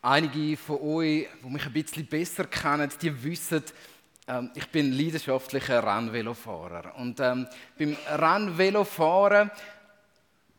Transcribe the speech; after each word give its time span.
Einige 0.00 0.56
von 0.56 0.80
euch, 0.80 1.26
die 1.42 1.50
mich 1.50 1.66
ein 1.66 1.72
bisschen 1.72 2.06
besser 2.06 2.44
kennen, 2.44 2.88
die 3.02 3.24
wissen, 3.24 3.64
ähm, 4.28 4.50
ich 4.54 4.68
bin 4.68 4.92
leidenschaftlicher 4.92 5.82
Rennvelofahrer. 5.82 6.94
Und 6.96 7.18
ähm, 7.18 7.48
beim 7.76 7.96
Rennvelofahren, 8.08 9.50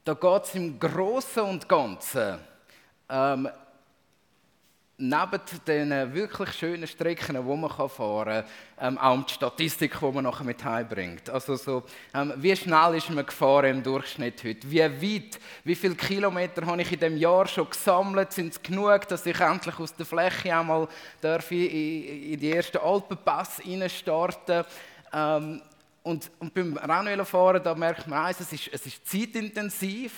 da 0.03 0.13
geht 0.13 0.43
es 0.43 0.55
im 0.55 0.77
Großen 0.77 1.43
und 1.43 1.69
Ganzen 1.69 2.39
ähm, 3.07 3.49
neben 5.01 5.41
den 5.65 6.13
wirklich 6.13 6.51
schönen 6.51 6.85
Strecken, 6.85 7.35
die 7.35 7.55
man 7.55 7.69
fahren 7.69 8.25
kann, 8.25 8.43
ähm, 8.81 8.97
auch 8.97 9.23
die 9.23 9.33
Statistik, 9.33 9.97
die 9.97 10.11
man 10.11 10.25
nachher 10.25 10.43
mit 10.43 10.63
heimbringt. 10.63 11.29
Also 11.29 11.55
so, 11.55 11.83
ähm, 12.13 12.33
wie 12.35 12.53
schnell 12.55 12.95
ist 12.95 13.09
man 13.09 13.25
gefahren 13.25 13.77
im 13.77 13.83
Durchschnitt 13.83 14.43
heute? 14.43 14.69
Wie 14.69 14.81
weit, 14.81 15.39
wie 15.63 15.75
viele 15.75 15.95
Kilometer 15.95 16.65
habe 16.65 16.81
ich 16.81 16.91
in 16.91 16.99
dem 16.99 17.17
Jahr 17.17 17.47
schon 17.47 17.69
gesammelt? 17.69 18.33
Sind 18.33 18.51
es 18.51 18.61
genug, 18.61 19.07
dass 19.07 19.25
ich 19.25 19.39
endlich 19.39 19.79
aus 19.79 19.95
der 19.95 20.05
Fläche 20.05 20.53
einmal 20.53 20.87
darf 21.21 21.49
in, 21.51 22.33
in 22.33 22.39
die 22.39 22.51
ersten 22.51 22.77
Alpenpass 22.79 23.61
starten 23.87 24.65
ähm, 25.13 25.61
und, 26.03 26.29
und 26.39 26.53
beim 26.53 26.75
Rennvelofahren, 26.75 27.63
da 27.63 27.73
merkt 27.73 28.05
man 28.07 28.25
eins, 28.25 28.41
es 28.41 28.51
ist, 28.51 28.69
es 28.73 28.85
ist 28.85 29.07
zeitintensiv 29.07 30.11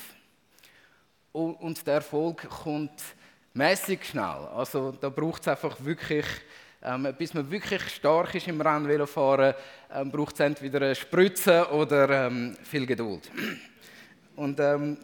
und, 1.31 1.53
und 1.55 1.85
der 1.85 1.95
Erfolg 1.95 2.49
kommt 2.49 2.91
mäßig 3.53 4.05
schnell. 4.05 4.47
Also 4.55 4.91
da 4.91 5.09
braucht 5.09 5.41
es 5.41 5.47
einfach 5.47 5.75
wirklich, 5.79 6.25
ähm, 6.83 7.13
bis 7.17 7.33
man 7.33 7.49
wirklich 7.49 7.81
stark 7.89 8.35
ist 8.35 8.47
im 8.47 8.61
Rennvelofahren, 8.61 9.53
ähm, 9.93 10.11
braucht 10.11 10.35
es 10.35 10.39
entweder 10.39 10.81
eine 10.81 10.95
Spritze 10.95 11.67
oder 11.71 12.27
ähm, 12.27 12.55
viel 12.63 12.85
Geduld. 12.85 13.29
Und 14.35 14.59
ähm, 14.59 14.97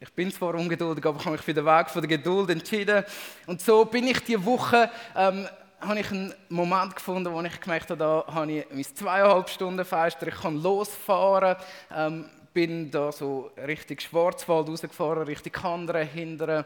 ich 0.00 0.12
bin 0.12 0.30
zwar 0.30 0.54
ungeduldig, 0.54 1.04
aber 1.04 1.18
ich 1.18 1.24
habe 1.24 1.36
mich 1.36 1.44
für 1.44 1.54
den 1.54 1.64
Weg 1.64 1.90
von 1.90 2.02
der 2.02 2.18
Geduld 2.18 2.50
entschieden. 2.50 3.04
Und 3.46 3.60
so 3.60 3.84
bin 3.84 4.06
ich 4.06 4.20
diese 4.20 4.44
Woche, 4.44 4.90
ähm, 5.16 5.46
habe 5.80 6.00
ich 6.00 6.10
einen 6.10 6.32
Moment 6.48 6.96
gefunden, 6.96 7.32
wo 7.32 7.40
ich 7.42 7.60
gemerkt 7.60 7.90
habe, 7.90 7.98
da 7.98 8.24
habe 8.26 8.52
ich 8.52 8.66
mein 8.70 8.84
zweieinhalb 8.84 9.48
Stunden 9.50 9.84
Fenster, 9.84 10.28
ich 10.28 10.34
kann 10.34 10.62
losfahren, 10.62 11.56
ähm, 11.94 12.26
bin 12.52 12.90
da 12.90 13.10
so 13.10 13.50
Richtung 13.66 13.98
Schwarzwald 13.98 14.68
rausgefahren, 14.68 15.24
Richtung 15.24 15.52
Kandern, 15.52 16.06
hindern 16.06 16.64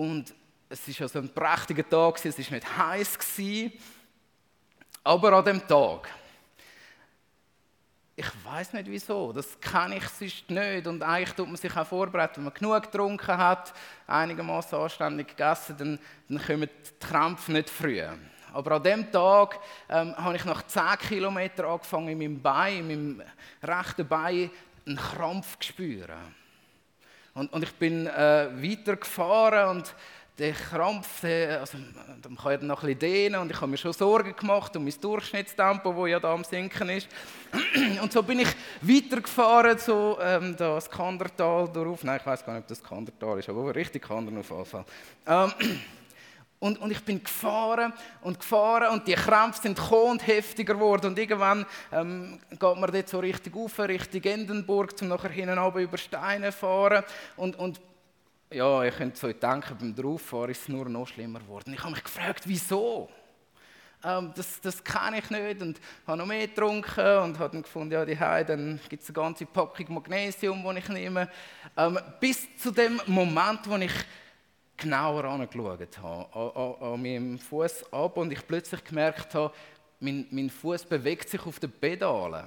und 0.00 0.32
es 0.70 0.88
war 0.88 1.02
also 1.02 1.18
ein 1.18 1.28
prächtiger 1.28 1.86
Tag, 1.86 2.24
es 2.24 2.38
war 2.38 2.54
nicht 2.54 2.78
heiß. 2.78 3.18
Aber 5.04 5.32
an 5.34 5.44
dem 5.44 5.68
Tag, 5.68 6.08
ich 8.16 8.26
weiß 8.44 8.72
nicht 8.72 8.86
wieso, 8.86 9.30
das 9.30 9.60
kenne 9.60 9.98
ich 9.98 10.08
sonst 10.08 10.50
nicht. 10.50 10.86
Und 10.86 11.02
eigentlich 11.02 11.34
tut 11.34 11.48
man 11.48 11.56
sich 11.56 11.76
auch 11.76 11.86
vorbereiten, 11.86 12.36
wenn 12.36 12.44
man 12.44 12.54
genug 12.54 12.82
getrunken 12.84 13.36
hat, 13.36 13.74
einigermaßen 14.06 14.78
anständig 14.78 15.28
gegessen, 15.28 15.76
dann, 15.76 15.98
dann 16.30 16.46
kommen 16.46 16.68
die 16.70 17.06
Krämpfe 17.06 17.52
nicht 17.52 17.68
früh. 17.68 18.02
Aber 18.54 18.76
an 18.76 18.82
dem 18.82 19.12
Tag 19.12 19.58
ähm, 19.90 20.16
habe 20.16 20.36
ich 20.36 20.44
nach 20.46 20.62
10 20.66 20.82
Kilometern 21.08 21.66
angefangen, 21.66 22.08
in 22.08 22.18
meinem 22.18 22.40
Bein, 22.40 22.90
in 22.90 23.16
meinem 23.16 23.28
rechten 23.62 24.08
Bein, 24.08 24.50
einen 24.86 24.96
Krampf 24.96 25.58
zu 25.58 25.68
spüren. 25.68 26.39
Und, 27.34 27.52
und 27.52 27.62
ich 27.62 27.72
bin 27.74 28.06
äh, 28.06 28.48
weitergefahren 28.54 29.76
und 29.76 29.94
der 30.40 30.52
Krampf, 30.52 31.20
der, 31.20 31.60
also, 31.60 31.76
man 31.76 32.36
kann 32.36 32.52
ja 32.52 32.58
noch 32.66 32.82
ein 32.82 32.86
bisschen 32.86 32.98
dehnen 32.98 33.40
und 33.40 33.50
ich 33.50 33.60
habe 33.60 33.70
mir 33.70 33.76
schon 33.76 33.92
Sorgen 33.92 34.34
gemacht 34.34 34.74
um 34.74 34.84
mein 34.84 34.94
Durchschnittstempo, 34.98 35.94
wo 35.94 36.06
ja 36.06 36.18
da 36.18 36.32
am 36.32 36.44
Sinken 36.44 36.88
ist. 36.88 37.08
Und 38.00 38.10
so 38.12 38.22
bin 38.22 38.38
ich 38.38 38.48
weitergefahren, 38.80 39.76
so 39.78 40.18
ähm, 40.22 40.56
das 40.56 40.88
Kandertal 40.88 41.68
durchauf. 41.68 42.04
Nein, 42.04 42.18
ich 42.20 42.26
weiß 42.26 42.46
gar 42.46 42.54
nicht, 42.54 42.62
ob 42.62 42.68
das 42.68 42.82
Kandertal 42.82 43.38
ist, 43.38 43.48
aber 43.48 43.74
richtig 43.74 44.02
Kandern 44.02 44.38
auf 44.38 44.48
jeden 44.48 44.64
Fall. 44.64 44.84
Ähm, 45.26 45.52
und, 46.60 46.78
und 46.78 46.90
ich 46.90 47.02
bin 47.02 47.24
gefahren 47.24 47.92
und 48.20 48.38
gefahren 48.38 48.92
und 48.92 49.08
die 49.08 49.14
Krämpfe 49.14 49.62
sind 49.62 49.78
gekommen 49.78 50.12
und 50.12 50.26
heftiger 50.26 50.74
geworden. 50.74 51.06
Und 51.06 51.18
irgendwann 51.18 51.64
ähm, 51.90 52.38
geht 52.50 52.60
man 52.60 52.92
dort 52.92 53.08
so 53.08 53.18
richtig 53.18 53.56
auf, 53.56 53.78
Richtung 53.78 54.22
Endenburg, 54.22 54.94
um 55.00 55.08
nachher 55.08 55.30
hinten 55.30 55.58
oben 55.58 55.80
über 55.80 55.96
Steine 55.96 56.52
fahren. 56.52 57.02
Und, 57.36 57.58
und 57.58 57.80
ja, 58.52 58.84
ihr 58.84 58.90
könnt 58.90 59.16
so 59.16 59.32
denken, 59.32 59.76
beim 59.78 59.94
Drauffahren 59.94 60.50
ist 60.50 60.62
es 60.62 60.68
nur 60.68 60.86
noch 60.88 61.06
schlimmer 61.06 61.40
geworden. 61.40 61.72
Ich 61.72 61.80
habe 61.80 61.92
mich 61.92 62.04
gefragt, 62.04 62.42
wieso? 62.44 63.08
Ähm, 64.04 64.32
das, 64.34 64.60
das 64.60 64.84
kenne 64.84 65.18
ich 65.18 65.30
nicht 65.30 65.62
und 65.62 65.80
habe 66.06 66.18
noch 66.18 66.26
mehr 66.26 66.46
getrunken 66.46 67.18
und 67.18 67.38
habe 67.38 67.52
dann 67.52 67.62
gefunden, 67.62 67.92
ja, 67.92 68.04
die 68.04 68.16
dann 68.16 68.80
gibt 68.88 69.02
es 69.02 69.08
eine 69.08 69.14
ganze 69.14 69.46
Packung 69.46 69.94
Magnesium, 69.94 70.62
die 70.62 70.78
ich 70.78 70.88
nehme. 70.88 71.28
Ähm, 71.76 71.98
bis 72.18 72.54
zu 72.56 72.70
dem 72.70 73.00
Moment, 73.06 73.60
wo 73.64 73.76
ich 73.76 73.92
genauer 74.80 75.24
angeschaut 75.24 75.98
habe, 76.02 76.34
an, 76.34 76.50
an, 76.62 76.92
an 76.92 77.02
meinem 77.02 77.38
Fuß 77.38 77.92
ab 77.92 78.16
und 78.16 78.32
ich 78.32 78.46
plötzlich 78.46 78.82
gemerkt 78.82 79.34
habe, 79.34 79.52
mein, 80.00 80.26
mein 80.30 80.50
Fuß 80.50 80.84
bewegt 80.84 81.28
sich 81.28 81.44
auf 81.46 81.60
den 81.60 81.70
Pedalen. 81.70 82.46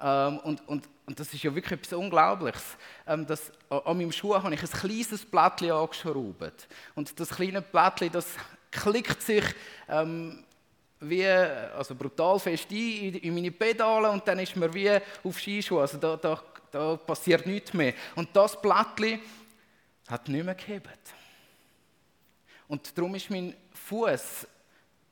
Ähm, 0.00 0.38
und, 0.38 0.66
und, 0.68 0.88
und 1.06 1.20
das 1.20 1.32
ist 1.34 1.42
ja 1.42 1.54
wirklich 1.54 1.78
etwas 1.78 1.92
Unglaubliches. 1.92 2.76
Ähm, 3.06 3.26
das, 3.26 3.52
an, 3.68 3.80
an 3.84 3.96
meinem 3.98 4.12
Schuh 4.12 4.34
habe 4.34 4.54
ich 4.54 4.62
ein 4.62 4.68
kleines 4.68 5.24
Blättchen 5.26 5.72
angeschraubt. 5.72 6.68
Und 6.94 7.18
das 7.18 7.30
kleine 7.30 7.60
Blättchen, 7.60 8.12
das 8.12 8.26
klickt 8.70 9.20
sich 9.20 9.44
ähm, 9.88 10.44
wie, 11.00 11.26
also 11.26 11.94
brutal 11.94 12.38
fest 12.38 12.70
ein 12.70 12.76
in, 12.76 13.14
in 13.16 13.34
meine 13.34 13.50
Pedale 13.50 14.10
und 14.10 14.26
dann 14.26 14.38
ist 14.38 14.56
mir 14.56 14.72
wie 14.72 14.90
auf 15.24 15.38
Skischuhe. 15.38 15.82
Also 15.82 15.98
da, 15.98 16.16
da, 16.16 16.42
da 16.70 16.96
passiert 16.96 17.46
nichts 17.46 17.74
mehr. 17.74 17.94
Und 18.14 18.28
das 18.34 18.60
Blättchen 18.60 19.20
hat 20.08 20.28
nicht 20.28 20.44
mehr 20.44 20.54
gehebt. 20.54 21.19
Und 22.70 22.96
darum 22.96 23.16
ist 23.16 23.28
mein 23.28 23.52
Fuß, 23.72 24.46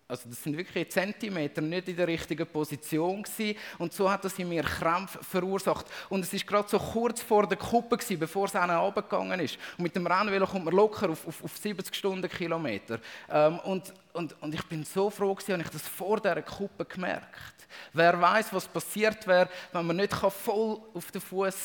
also 0.06 0.28
das 0.28 0.40
sind 0.40 0.56
wirklich 0.56 0.88
Zentimeter, 0.92 1.60
nicht 1.60 1.88
in 1.88 1.96
der 1.96 2.06
richtigen 2.06 2.46
Position 2.46 3.20
gewesen. 3.20 3.58
Und 3.78 3.92
so 3.92 4.08
hat 4.08 4.24
das 4.24 4.38
in 4.38 4.48
mir 4.48 4.62
Krämpfe 4.62 5.18
verursacht. 5.24 5.86
Und 6.08 6.20
es 6.20 6.32
ist 6.32 6.46
gerade 6.46 6.68
so 6.68 6.78
kurz 6.78 7.20
vor 7.20 7.48
der 7.48 7.58
Kuppe 7.58 7.96
gewesen, 7.96 8.16
bevor 8.20 8.46
es 8.46 8.54
einen 8.54 8.76
runtergegangen 8.76 9.40
ist. 9.40 9.58
Und 9.76 9.82
mit 9.82 9.96
dem 9.96 10.06
Rennvelo 10.06 10.46
kommt 10.46 10.66
man 10.66 10.74
locker 10.74 11.10
auf, 11.10 11.26
auf, 11.26 11.42
auf 11.42 11.58
70 11.58 11.92
Stundenkilometer. 11.92 13.00
Ähm, 13.28 13.58
und, 13.58 13.92
und, 14.12 14.40
und 14.40 14.54
ich 14.54 14.64
bin 14.66 14.84
so 14.84 15.10
froh 15.10 15.34
gewesen, 15.34 15.54
und 15.54 15.62
ich 15.62 15.68
das 15.68 15.82
vor 15.82 16.20
dieser 16.20 16.42
Kuppe 16.42 16.84
gemerkt. 16.84 17.66
Wer 17.92 18.20
weiß, 18.20 18.52
was 18.52 18.68
passiert 18.68 19.26
wäre, 19.26 19.48
wenn 19.72 19.84
man 19.84 19.96
nicht 19.96 20.14
voll 20.14 20.80
auf 20.94 21.10
den 21.10 21.20
Fuß 21.20 21.56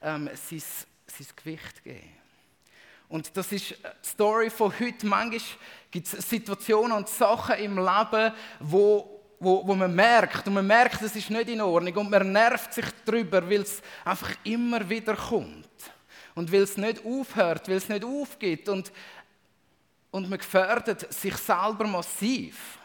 ähm, 0.00 0.30
sein, 0.32 0.62
sein 1.06 1.26
Gewicht 1.34 1.82
geben 1.82 1.98
kann. 2.00 2.19
Und 3.10 3.36
das 3.36 3.50
ist 3.50 3.70
die 3.70 4.08
Story 4.08 4.48
von 4.48 4.72
heute. 4.78 5.04
Manchmal 5.04 5.40
gibt 5.90 6.06
es 6.06 6.30
Situationen 6.30 6.92
und 6.92 7.08
Sachen 7.08 7.56
im 7.56 7.76
Leben, 7.76 8.32
wo, 8.60 9.20
wo, 9.40 9.66
wo 9.66 9.74
man 9.74 9.92
merkt, 9.92 10.46
und 10.46 10.54
man 10.54 10.66
merkt, 10.66 11.02
es 11.02 11.16
ist 11.16 11.28
nicht 11.28 11.48
in 11.48 11.60
Ordnung 11.60 11.96
und 11.96 12.10
man 12.10 12.30
nervt 12.30 12.72
sich 12.72 12.84
darüber, 13.04 13.42
weil 13.50 13.62
es 13.62 13.82
einfach 14.04 14.30
immer 14.44 14.88
wieder 14.88 15.16
kommt. 15.16 15.68
Und 16.36 16.52
weil 16.52 16.62
es 16.62 16.76
nicht 16.76 17.04
aufhört, 17.04 17.68
weil 17.68 17.76
es 17.76 17.88
nicht 17.88 18.04
aufgeht. 18.04 18.68
Und, 18.68 18.92
und 20.12 20.30
man 20.30 20.38
gefährdet 20.38 21.12
sich 21.12 21.36
selber 21.36 21.88
massiv, 21.88 22.78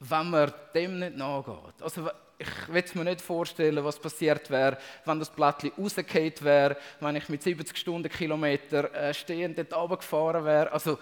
wenn 0.00 0.30
man 0.30 0.52
dem 0.74 0.98
nicht 0.98 1.16
nachgeht. 1.16 1.82
Also, 1.82 2.10
ich 2.38 2.68
will 2.68 2.84
mir 2.94 3.04
nicht 3.04 3.20
vorstellen, 3.20 3.84
was 3.84 3.98
passiert 3.98 4.50
wäre, 4.50 4.78
wenn 5.04 5.18
das 5.18 5.30
Blättchen 5.30 5.72
rausgefallen 5.76 6.40
wäre, 6.40 6.76
wenn 7.00 7.16
ich 7.16 7.28
mit 7.28 7.42
70 7.42 7.76
Stundenkilometer 7.76 8.94
äh, 8.94 9.12
stehend 9.12 9.58
dort 9.58 9.74
runtergefahren 9.74 10.44
wäre. 10.44 10.72
Also, 10.72 10.98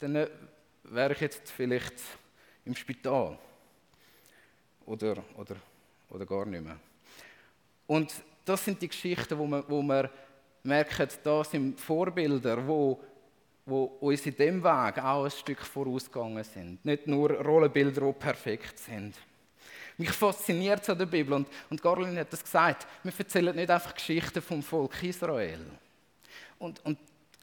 dann 0.00 0.16
äh, 0.16 0.28
wäre 0.84 1.12
ich 1.12 1.20
jetzt 1.20 1.50
vielleicht 1.50 1.94
im 2.64 2.74
Spital. 2.74 3.38
Oder, 4.86 5.22
oder, 5.36 5.56
oder 6.08 6.24
gar 6.24 6.46
nicht 6.46 6.64
mehr. 6.64 6.78
Und 7.86 8.12
das 8.44 8.64
sind 8.64 8.80
die 8.80 8.88
Geschichten, 8.88 9.36
wo 9.36 9.46
man, 9.46 9.64
wo 9.68 9.82
man 9.82 10.08
merkt, 10.62 11.20
da 11.24 11.44
sind 11.44 11.78
Vorbilder, 11.78 12.66
wo, 12.66 13.00
wo 13.66 13.84
uns 14.00 14.24
in 14.24 14.36
dem 14.36 14.62
Weg 14.62 14.98
auch 14.98 15.24
ein 15.24 15.30
Stück 15.30 15.60
vorausgegangen 15.60 16.44
sind. 16.44 16.84
Nicht 16.84 17.06
nur 17.06 17.32
Rollenbilder, 17.32 18.00
die 18.00 18.12
perfekt 18.12 18.78
sind. 18.78 19.14
Mich 19.98 20.12
fasziniert 20.12 20.82
es 20.82 20.90
an 20.90 20.98
der 20.98 21.06
Bibel. 21.06 21.34
Und, 21.34 21.48
und 21.68 21.82
Garlin 21.82 22.16
hat 22.18 22.32
das 22.32 22.44
gesagt. 22.44 22.86
Wir 23.02 23.12
erzählen 23.18 23.56
nicht 23.56 23.70
einfach 23.70 23.94
Geschichten 23.94 24.40
vom 24.40 24.62
Volk 24.62 25.02
Israel. 25.02 25.66
Und, 26.58 26.84
und 26.84 26.98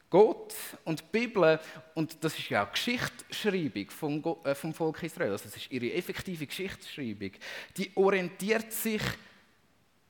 Gott 0.09 0.53
und 0.85 0.99
die 0.99 1.05
Bibel, 1.11 1.59
und 1.95 2.23
das 2.23 2.37
ist 2.37 2.49
ja 2.49 2.63
auch 2.63 2.71
Geschichtsschreibung 2.71 3.89
vom, 3.89 4.23
äh, 4.43 4.53
vom 4.53 4.73
Volk 4.73 5.01
Israel, 5.01 5.31
also 5.31 5.45
das 5.45 5.57
ist 5.57 5.71
ihre 5.71 5.91
effektive 5.91 6.45
Geschichtsschreibung, 6.45 7.31
die 7.75 7.91
orientiert 7.95 8.71
sich 8.71 9.01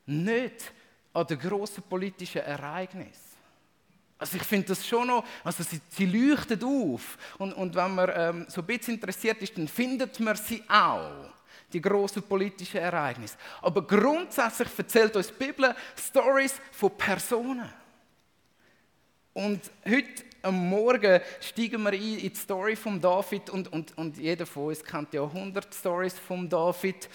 nicht 0.06 0.74
an 1.14 1.26
den 1.26 1.40
grossen 1.40 1.84
politischen 1.84 2.42
Ereignissen. 2.42 3.33
Also 4.18 4.38
ich 4.38 4.44
finde 4.44 4.68
das 4.68 4.88
schon 4.88 5.08
noch, 5.08 5.26
also 5.44 5.64
sie, 5.64 5.82
sie 5.90 6.06
leuchtet 6.06 6.64
auf 6.64 7.18
und, 7.38 7.54
und 7.54 7.76
wenn 7.76 7.96
man 7.96 8.12
ähm, 8.16 8.46
so 8.48 8.62
ein 8.62 8.68
bisschen 8.68 8.96
interessiert 8.96 9.42
ist, 9.42 9.58
dann 9.58 9.68
findet 9.68 10.20
man 10.20 10.36
sie 10.36 10.64
auch 10.70 11.34
die 11.74 11.82
großen 11.82 12.22
politischen 12.24 12.78
Ereignisse. 12.78 13.36
Aber 13.62 13.86
grundsätzlich 13.86 14.70
erzählt 14.78 15.16
uns 15.16 15.28
die 15.28 15.46
Bibel 15.46 15.76
Stories 15.98 16.56
von 16.72 16.92
Personen. 16.92 17.70
Und 19.34 19.72
heute 19.84 20.24
am 20.44 20.70
Morgen 20.70 21.20
steigen 21.40 21.82
wir 21.82 21.92
ein 21.92 22.20
in 22.20 22.32
die 22.32 22.36
Story 22.36 22.76
von 22.76 23.02
David 23.02 23.50
und, 23.50 23.72
und, 23.74 23.98
und 23.98 24.18
jeder 24.18 24.46
von 24.46 24.68
uns 24.68 24.84
kennt 24.84 25.14
ja 25.14 25.24
100 25.24 25.74
Stories 25.74 26.14
von 26.20 26.48
David. 26.48 27.10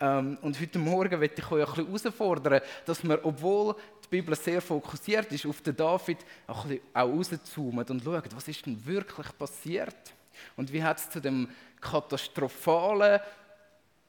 Ähm, 0.00 0.38
und 0.42 0.60
heute 0.60 0.78
Morgen 0.80 1.20
möchte 1.20 1.40
ich 1.40 1.50
euch 1.52 1.78
ein 1.78 1.86
bisschen 1.86 2.10
herausfordern, 2.10 2.60
dass 2.84 3.04
wir, 3.04 3.24
obwohl 3.24 3.76
Bibel 4.12 4.36
sehr 4.36 4.60
fokussiert 4.60 5.32
ist 5.32 5.46
auf 5.46 5.62
den 5.62 5.74
David, 5.74 6.18
auch, 6.46 6.66
ein 6.66 7.10
und 7.10 8.04
schauen, 8.04 8.22
was 8.34 8.46
ist 8.46 8.66
denn 8.66 8.84
wirklich 8.84 9.26
passiert? 9.38 10.14
Und 10.54 10.70
wie 10.70 10.82
hat 10.82 10.98
es 10.98 11.08
zu 11.08 11.20
dem 11.20 11.48
katastrophalen 11.80 13.20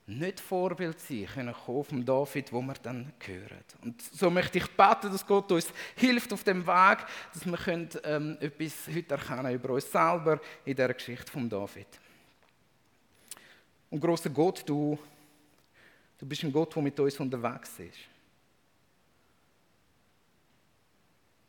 nicht 0.06 0.42
Vorbild 0.42 1.00
sein 1.00 1.26
können 1.34 1.56
vom 1.56 2.04
David, 2.04 2.52
wo 2.52 2.62
wir 2.62 2.74
dann 2.74 3.14
hören. 3.26 3.64
Und 3.84 4.02
so 4.02 4.30
möchte 4.30 4.58
ich 4.58 4.68
beten, 4.68 5.10
dass 5.10 5.26
Gott 5.26 5.50
uns 5.54 5.68
hilft 5.96 6.34
auf 6.34 6.44
dem 6.44 6.68
Weg, 6.68 7.06
dass 7.34 7.46
wir 7.46 7.58
können, 7.58 7.90
ähm, 8.04 8.38
etwas 8.42 8.94
heute 8.94 9.14
erkennen 9.14 9.54
über 9.54 9.70
uns 9.70 9.90
selber 9.90 10.42
in 10.66 10.76
der 10.76 10.94
Geschichte 10.94 11.32
von 11.32 11.50
David. 11.50 11.88
Und 13.90 14.02
großer 14.02 14.30
Gott, 14.30 14.64
du, 14.66 15.00
du 16.18 16.26
bist 16.26 16.44
ein 16.44 16.52
Gott, 16.52 16.76
der 16.76 16.84
mit 16.84 17.00
uns 17.00 17.18
unterwegs 17.22 17.80
ist. 17.80 18.13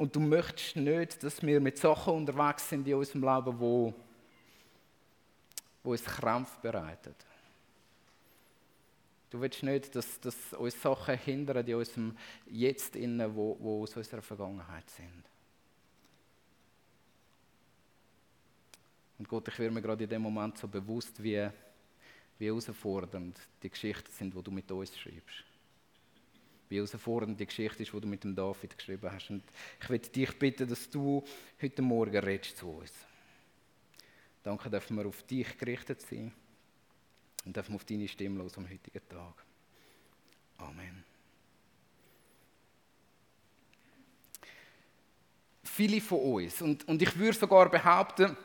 Und 0.04 0.14
du 0.14 0.20
möchtest 0.20 0.76
nicht, 0.76 1.22
dass 1.22 1.40
wir 1.40 1.58
mit 1.62 1.78
Sachen 1.78 2.12
unterwegs 2.12 2.68
sind 2.68 2.86
in 2.86 2.92
unserem 2.92 3.22
Leben, 3.22 3.58
wo, 3.58 3.94
wo 5.82 5.92
uns 5.92 6.04
Krampf 6.04 6.58
bereitet. 6.58 7.16
Du 9.30 9.40
willst 9.40 9.62
nicht, 9.62 9.94
dass, 9.94 10.20
dass 10.20 10.36
uns 10.58 10.78
Sachen 10.78 11.16
hindern 11.16 11.66
in 11.66 11.76
unserem 11.76 12.18
Jetzt, 12.44 12.96
innen, 12.96 13.34
wo, 13.34 13.56
wo 13.58 13.82
aus 13.82 13.96
unserer 13.96 14.20
Vergangenheit 14.20 14.90
sind. 14.90 15.24
Und 19.18 19.26
Gott, 19.26 19.48
ich 19.48 19.58
werde 19.58 19.72
mir 19.72 19.80
gerade 19.80 20.04
in 20.04 20.10
dem 20.10 20.20
Moment 20.20 20.58
so 20.58 20.68
bewusst, 20.68 21.22
wie, 21.22 21.48
wie 22.38 22.46
herausfordernd 22.46 23.40
die 23.62 23.70
Geschichten 23.70 24.12
sind, 24.12 24.34
die 24.34 24.42
du 24.42 24.50
mit 24.50 24.70
uns 24.70 24.98
schreibst. 24.98 25.53
Wie 26.68 26.76
herausfordernd 26.76 27.38
die 27.38 27.46
Geschichte 27.46 27.82
ist, 27.82 27.92
die 27.92 28.00
du 28.00 28.06
mit 28.06 28.24
dem 28.24 28.34
David 28.34 28.76
geschrieben 28.76 29.10
hast. 29.10 29.30
Und 29.30 29.42
ich 29.80 29.88
möchte 29.88 30.10
dich 30.10 30.38
bitten, 30.38 30.68
dass 30.68 30.88
du 30.88 31.22
heute 31.60 31.82
Morgen 31.82 32.16
redest 32.16 32.56
zu 32.56 32.68
uns. 32.68 32.92
Danke, 34.42 34.70
dürfen 34.70 34.96
wir 34.96 35.06
auf 35.06 35.22
dich 35.22 35.56
gerichtet 35.56 36.00
sein 36.02 36.32
und 37.44 37.56
dürfen 37.56 37.74
auf 37.74 37.84
deine 37.84 38.08
Stimme 38.08 38.38
los 38.38 38.56
am 38.58 38.68
heutigen 38.68 39.08
Tag. 39.08 39.44
Amen. 40.58 41.04
Viele 45.62 46.00
von 46.00 46.20
uns, 46.20 46.62
und, 46.62 46.86
und 46.86 47.02
ich 47.02 47.18
würde 47.18 47.36
sogar 47.36 47.70
behaupten, 47.70 48.36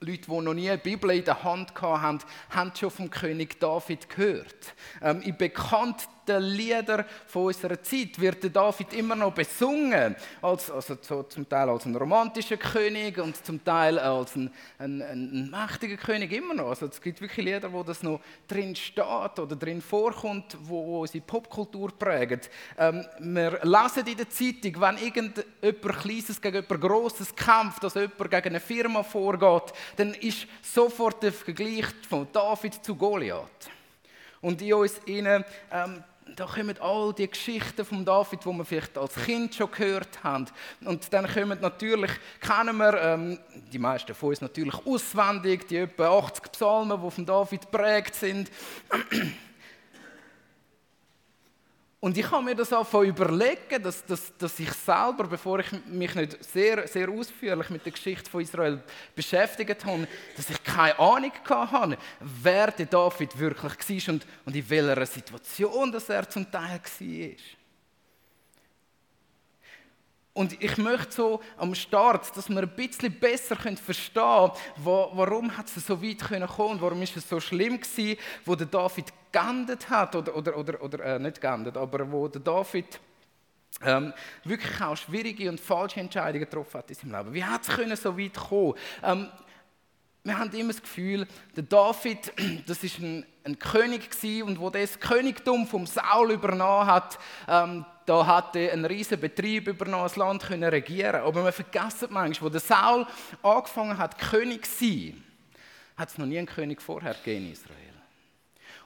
Leute, 0.00 0.30
die 0.30 0.40
noch 0.40 0.54
nie 0.54 0.68
eine 0.68 0.78
Bibel 0.78 1.10
in 1.10 1.24
der 1.24 1.42
Hand 1.42 1.80
hatten, 1.80 2.18
haben 2.50 2.72
schon 2.76 2.90
vom 2.90 3.08
König 3.08 3.58
David 3.58 4.08
gehört. 4.08 4.74
Ähm, 5.00 5.22
in 5.22 5.36
bekannten 5.36 6.15
Liedern 6.28 7.04
von 7.26 7.46
unserer 7.46 7.82
Zeit 7.82 8.18
wird 8.20 8.42
der 8.42 8.50
David 8.50 8.92
immer 8.92 9.16
noch 9.16 9.32
besungen. 9.32 10.16
Als, 10.42 10.70
also 10.70 10.96
so 11.00 11.22
zum 11.24 11.48
Teil 11.48 11.68
als 11.68 11.84
ein 11.84 11.96
romantischer 11.96 12.56
König 12.56 13.18
und 13.18 13.44
zum 13.44 13.64
Teil 13.64 13.98
als 13.98 14.36
ein, 14.36 14.50
ein, 14.78 15.02
ein, 15.02 15.50
mächtiger 15.50 15.96
König 15.96 16.32
immer 16.32 16.54
noch. 16.54 16.68
Also 16.68 16.86
es 16.86 17.00
gibt 17.00 17.20
wirklich 17.20 17.44
Lieder, 17.44 17.72
wo 17.72 17.82
das 17.82 18.02
noch 18.02 18.20
drin 18.48 18.74
steht 18.74 19.38
oder 19.38 19.56
drin 19.56 19.80
vorkommt, 19.80 20.56
wo, 20.62 20.86
wo 20.86 21.00
unsere 21.02 21.24
Popkultur 21.24 21.90
prägen. 21.96 22.40
Ähm, 22.78 23.04
wir 23.20 23.60
lesen 23.62 24.06
in 24.06 24.16
der 24.16 24.28
Zeitung, 24.28 24.80
wenn 24.80 24.98
irgendjemand 24.98 26.02
Kleines 26.02 26.40
gegen 26.40 26.56
jemand 26.56 26.80
Grosses 26.80 27.34
kämpft, 27.34 27.84
also 27.84 28.00
jemand 28.00 28.30
gegen 28.30 28.48
eine 28.48 28.60
Firma 28.60 29.02
vorgeht, 29.02 29.72
dann 29.96 30.14
ist 30.14 30.46
sofort 30.62 31.22
der 31.22 31.32
Vergleich 31.32 31.86
von 32.08 32.26
David 32.32 32.84
zu 32.84 32.94
Goliath. 32.94 33.70
Und 34.40 34.60
in 34.62 34.74
uns 34.74 34.98
innen, 35.06 35.44
ähm, 35.72 36.04
da 36.34 36.46
kommen 36.46 36.76
all 36.80 37.12
die 37.12 37.28
Geschichten 37.28 37.84
von 37.84 38.04
David, 38.04 38.44
die 38.44 38.48
wir 38.48 38.64
vielleicht 38.64 38.98
als 38.98 39.14
Kind 39.14 39.54
schon 39.54 39.70
gehört 39.70 40.22
haben. 40.24 40.46
Und 40.84 41.12
dann 41.12 41.32
kommen 41.32 41.58
natürlich, 41.60 42.10
kennen 42.40 42.76
wir, 42.76 43.00
ähm, 43.00 43.38
die 43.72 43.78
meisten 43.78 44.14
von 44.14 44.30
uns 44.30 44.40
natürlich 44.40 44.74
auswendig, 44.86 45.68
die 45.68 45.78
etwa 45.78 46.18
80 46.18 46.52
Psalmen, 46.52 47.00
die 47.02 47.10
von 47.10 47.26
David 47.26 47.70
prägt 47.70 48.14
sind. 48.14 48.50
Und 52.06 52.16
ich 52.16 52.30
habe 52.30 52.44
mir 52.44 52.54
das 52.54 52.72
auch 52.72 53.02
überlegen, 53.02 53.82
dass, 53.82 54.06
dass, 54.06 54.32
dass 54.38 54.60
ich 54.60 54.70
selber, 54.70 55.24
bevor 55.28 55.58
ich 55.58 55.66
mich 55.86 56.14
nicht 56.14 56.44
sehr, 56.44 56.86
sehr 56.86 57.08
ausführlich 57.08 57.68
mit 57.68 57.84
der 57.84 57.90
Geschichte 57.90 58.30
von 58.30 58.42
Israel 58.42 58.80
beschäftigt 59.12 59.84
habe, 59.84 60.06
dass 60.36 60.48
ich 60.48 60.62
keine 60.62 60.96
Ahnung 61.00 61.32
hatte, 61.44 61.98
wer 62.20 62.70
der 62.70 62.86
David 62.86 63.36
wirklich 63.36 64.06
war 64.06 64.14
und, 64.14 64.26
und 64.44 64.54
in 64.54 64.70
welcher 64.70 65.04
Situation 65.04 65.90
dass 65.90 66.08
er 66.08 66.30
zum 66.30 66.48
Teil 66.48 66.78
war. 66.78 67.28
Und 70.36 70.62
ich 70.62 70.76
möchte 70.76 71.12
so 71.12 71.40
am 71.56 71.74
Start, 71.74 72.36
dass 72.36 72.50
wir 72.50 72.58
ein 72.58 72.68
bisschen 72.68 73.10
besser 73.18 73.56
verstehen 73.56 74.12
können, 74.20 74.50
warum 74.84 75.56
hat 75.56 75.74
es 75.74 75.86
so 75.86 76.02
weit 76.02 76.18
kommen 76.18 76.46
können, 76.46 76.80
warum 76.82 77.00
ist 77.00 77.16
es 77.16 77.26
so 77.26 77.40
schlimm 77.40 77.80
gewesen, 77.80 78.18
wo 78.44 78.54
der 78.54 78.66
David 78.66 79.06
geendet 79.32 79.88
hat, 79.88 80.14
oder, 80.14 80.36
oder, 80.36 80.58
oder, 80.58 80.82
oder 80.82 81.04
äh, 81.04 81.18
nicht 81.18 81.40
geendet, 81.40 81.78
aber 81.78 82.12
wo 82.12 82.28
der 82.28 82.42
David 82.42 83.00
ähm, 83.82 84.12
wirklich 84.44 84.78
auch 84.82 84.98
schwierige 84.98 85.48
und 85.48 85.58
falsche 85.58 86.00
Entscheidungen 86.00 86.44
getroffen 86.44 86.78
hat 86.80 86.90
in 86.90 86.96
seinem 86.96 87.16
Leben. 87.16 87.32
Wie 87.32 87.44
hat 87.44 87.62
es 87.66 88.02
so 88.02 88.18
weit 88.18 88.34
kommen? 88.34 88.74
Ähm, 89.02 89.28
wir 90.26 90.38
haben 90.38 90.50
immer 90.52 90.72
das 90.72 90.82
Gefühl, 90.82 91.26
der 91.54 91.62
David, 91.62 92.32
das 92.66 92.82
ist 92.82 92.98
ein, 92.98 93.24
ein 93.44 93.58
König 93.58 94.10
gewesen, 94.10 94.42
und 94.42 94.60
wo 94.60 94.70
das 94.70 94.98
Königtum 94.98 95.66
vom 95.66 95.86
Saul 95.86 96.32
übernommen 96.32 96.86
hat, 96.86 97.18
ähm, 97.48 97.84
da 98.04 98.26
hat 98.26 98.54
er 98.56 98.72
einen 98.72 98.84
riesen 98.84 99.20
Betrieb 99.20 99.68
übernommen, 99.68 100.04
das 100.04 100.16
Land 100.16 100.42
können 100.42 100.68
regieren. 100.68 101.22
Aber 101.22 101.42
man 101.42 101.52
vergisst 101.52 102.08
manchmal, 102.10 102.48
wo 102.48 102.52
der 102.52 102.60
Saul 102.60 103.06
angefangen 103.42 103.98
hat, 103.98 104.18
König 104.18 104.64
zu 104.66 104.84
sein, 104.84 105.24
hat 105.96 106.08
es 106.10 106.18
noch 106.18 106.26
nie 106.26 106.38
einen 106.38 106.46
König 106.46 106.80
vorher 106.80 107.14
gegeben 107.14 107.46
in 107.46 107.52
Israel. 107.52 107.76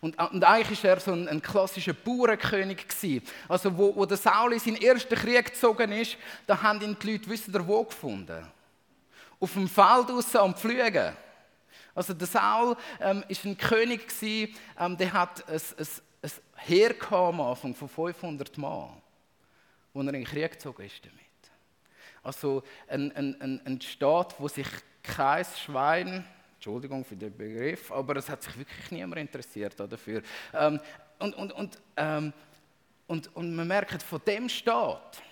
Und, 0.00 0.18
und 0.18 0.44
eigentlich 0.44 0.82
war 0.82 0.90
er 0.90 1.00
so 1.00 1.12
ein, 1.12 1.28
ein 1.28 1.42
klassischer 1.42 1.92
Bauernkönig. 1.92 2.88
Gewesen. 2.88 3.23
Also 3.49 3.76
wo, 3.76 3.94
wo 3.94 4.06
der 4.06 4.16
Saul 4.16 4.54
in 4.54 4.59
seinen 4.59 4.80
ersten 4.80 5.14
Krieg 5.14 5.47
gezogen 5.47 5.92
ist, 5.92 6.16
da 6.47 6.62
haben 6.62 6.80
ihn 6.80 6.97
die 7.00 7.12
Leute, 7.12 7.28
wissen 7.28 7.52
ihr, 7.52 7.66
wo 7.66 7.85
gefunden? 7.85 8.47
Auf 9.38 9.52
dem 9.52 9.68
Feld 9.68 10.09
draussen 10.09 10.38
am 10.38 10.54
Pflügen. 10.54 11.12
Also 11.94 12.14
der 12.14 12.26
Saul 12.26 12.76
ähm, 13.00 13.25
ist 13.28 13.44
ein 13.44 13.56
König 13.56 14.09
gewesen, 14.09 14.54
ähm, 14.78 14.97
der 14.97 15.12
hat 15.12 15.49
ein, 15.49 15.54
ein, 15.54 15.87
ein 16.23 16.30
Heer 16.56 16.94
von 16.94 17.75
500 17.75 18.59
Mann 18.59 19.00
wo 19.92 20.00
er 20.00 20.09
in 20.09 20.12
den 20.12 20.25
Krieg 20.25 20.52
gezogen 20.52 20.82
ist 20.85 21.04
damit. 21.04 21.18
Also 22.23 22.62
ein, 22.88 23.12
ein, 23.12 23.40
ein, 23.40 23.61
ein 23.64 23.80
Staat, 23.80 24.35
wo 24.38 24.49
sich 24.49 24.66
kein 25.02 25.44
Schwein, 25.44 26.25
Entschuldigung 26.54 27.04
für 27.04 27.16
den 27.16 27.37
Begriff, 27.37 27.90
aber 27.90 28.16
es 28.16 28.28
hat 28.28 28.42
sich 28.42 28.56
wirklich 28.59 28.90
niemand 28.90 29.20
interessiert 29.20 29.78
dafür. 29.80 30.23
Ähm, 30.52 30.80
und, 31.18 31.35
und, 31.35 31.52
und, 31.52 31.78
ähm, 31.97 32.32
und, 33.06 33.35
und 33.35 33.56
man 33.56 33.66
merkt, 33.66 34.02
von 34.02 34.20
dem 34.26 34.49
Staat, 34.49 35.23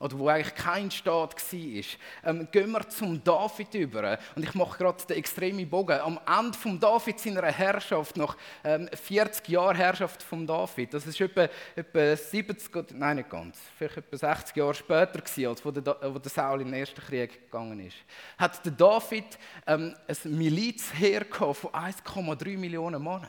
oder 0.00 0.18
wo 0.18 0.28
eigentlich 0.28 0.54
kein 0.54 0.90
Staat 0.90 1.34
war, 1.34 1.84
ähm, 2.24 2.48
gehen 2.50 2.72
wir 2.72 2.88
zum 2.88 3.22
David 3.22 3.74
über. 3.74 4.18
Und 4.34 4.42
ich 4.42 4.54
mache 4.54 4.78
gerade 4.78 5.04
den 5.04 5.18
extremen 5.18 5.68
Bogen. 5.68 6.00
Am 6.00 6.18
Ende 6.26 6.56
von 6.56 6.80
David 6.80 7.20
seiner 7.20 7.42
Herrschaft, 7.42 8.16
nach 8.16 8.34
ähm, 8.64 8.88
40 8.92 9.46
Jahren 9.48 9.76
Herrschaft 9.76 10.22
von 10.22 10.46
David, 10.46 10.94
das 10.94 11.06
ist 11.06 11.20
etwa, 11.20 11.48
etwa 11.76 12.16
70, 12.16 12.92
nein 12.94 13.18
nicht 13.18 13.28
ganz, 13.28 13.58
vielleicht 13.76 13.98
etwa 13.98 14.16
60 14.16 14.56
Jahre 14.56 14.74
später 14.74 15.20
gewesen, 15.20 15.46
als 15.46 15.64
wo 15.64 15.70
der, 15.70 16.14
wo 16.14 16.18
der 16.18 16.30
Saul 16.30 16.62
in 16.62 16.68
den 16.68 16.80
ersten 16.80 17.00
Krieg 17.02 17.50
gegangen 17.50 17.80
ist, 17.80 17.96
hat 18.38 18.64
der 18.64 18.72
David 18.72 19.38
ähm, 19.66 19.94
ein 20.08 20.38
Milizheer 20.38 21.26
von 21.30 21.72
1,3 21.72 22.56
Millionen 22.56 23.02
Männern. 23.02 23.28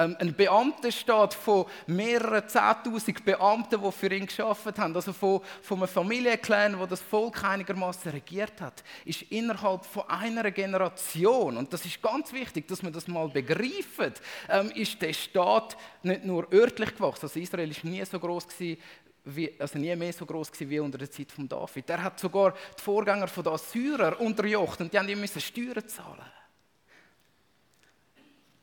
Ähm, 0.00 0.16
ein 0.18 0.32
Beamtenstaat 0.32 1.34
von 1.34 1.66
mehreren 1.86 2.48
Zehntausend 2.48 3.22
Beamten, 3.22 3.82
die 3.82 3.92
für 3.92 4.12
ihn 4.12 4.26
geschafft 4.26 4.78
haben, 4.78 4.96
also 4.96 5.12
von, 5.12 5.42
von 5.60 5.78
einem 5.78 5.88
Familienclan, 5.88 6.78
wo 6.78 6.86
das 6.86 7.02
Volk 7.02 7.44
einigermaßen 7.44 8.10
regiert 8.10 8.60
hat, 8.62 8.82
ist 9.04 9.22
innerhalb 9.22 9.84
von 9.84 10.04
einer 10.08 10.50
Generation, 10.50 11.58
und 11.58 11.72
das 11.72 11.84
ist 11.84 12.00
ganz 12.00 12.32
wichtig, 12.32 12.66
dass 12.68 12.82
man 12.82 12.94
das 12.94 13.08
mal 13.08 13.28
begreift, 13.28 14.22
ähm, 14.48 14.70
ist 14.74 15.02
der 15.02 15.12
Staat 15.12 15.76
nicht 16.02 16.24
nur 16.24 16.50
örtlich 16.50 16.94
gewachsen. 16.94 17.26
Also 17.26 17.38
Israel 17.38 17.70
ist 17.70 17.84
nie 17.84 18.02
so 18.04 18.18
groß 18.18 18.48
gewesen, 18.48 18.80
wie, 19.24 19.54
also 19.60 19.78
nie 19.78 19.94
mehr 19.96 20.14
so 20.14 20.24
groß 20.24 20.50
gewesen 20.50 20.70
wie 20.70 20.80
unter 20.80 20.96
der 20.96 21.10
Zeit 21.10 21.30
von 21.30 21.46
David. 21.46 21.90
Er 21.90 22.02
hat 22.02 22.18
sogar 22.18 22.54
die 22.78 22.82
Vorgänger 22.82 23.28
von 23.28 23.44
den 23.44 23.52
Assyrern 23.52 24.14
unterjocht 24.14 24.80
und 24.80 24.92
die 24.92 24.98
haben 24.98 25.28
Steuern 25.28 25.86
zahlen. 25.86 26.39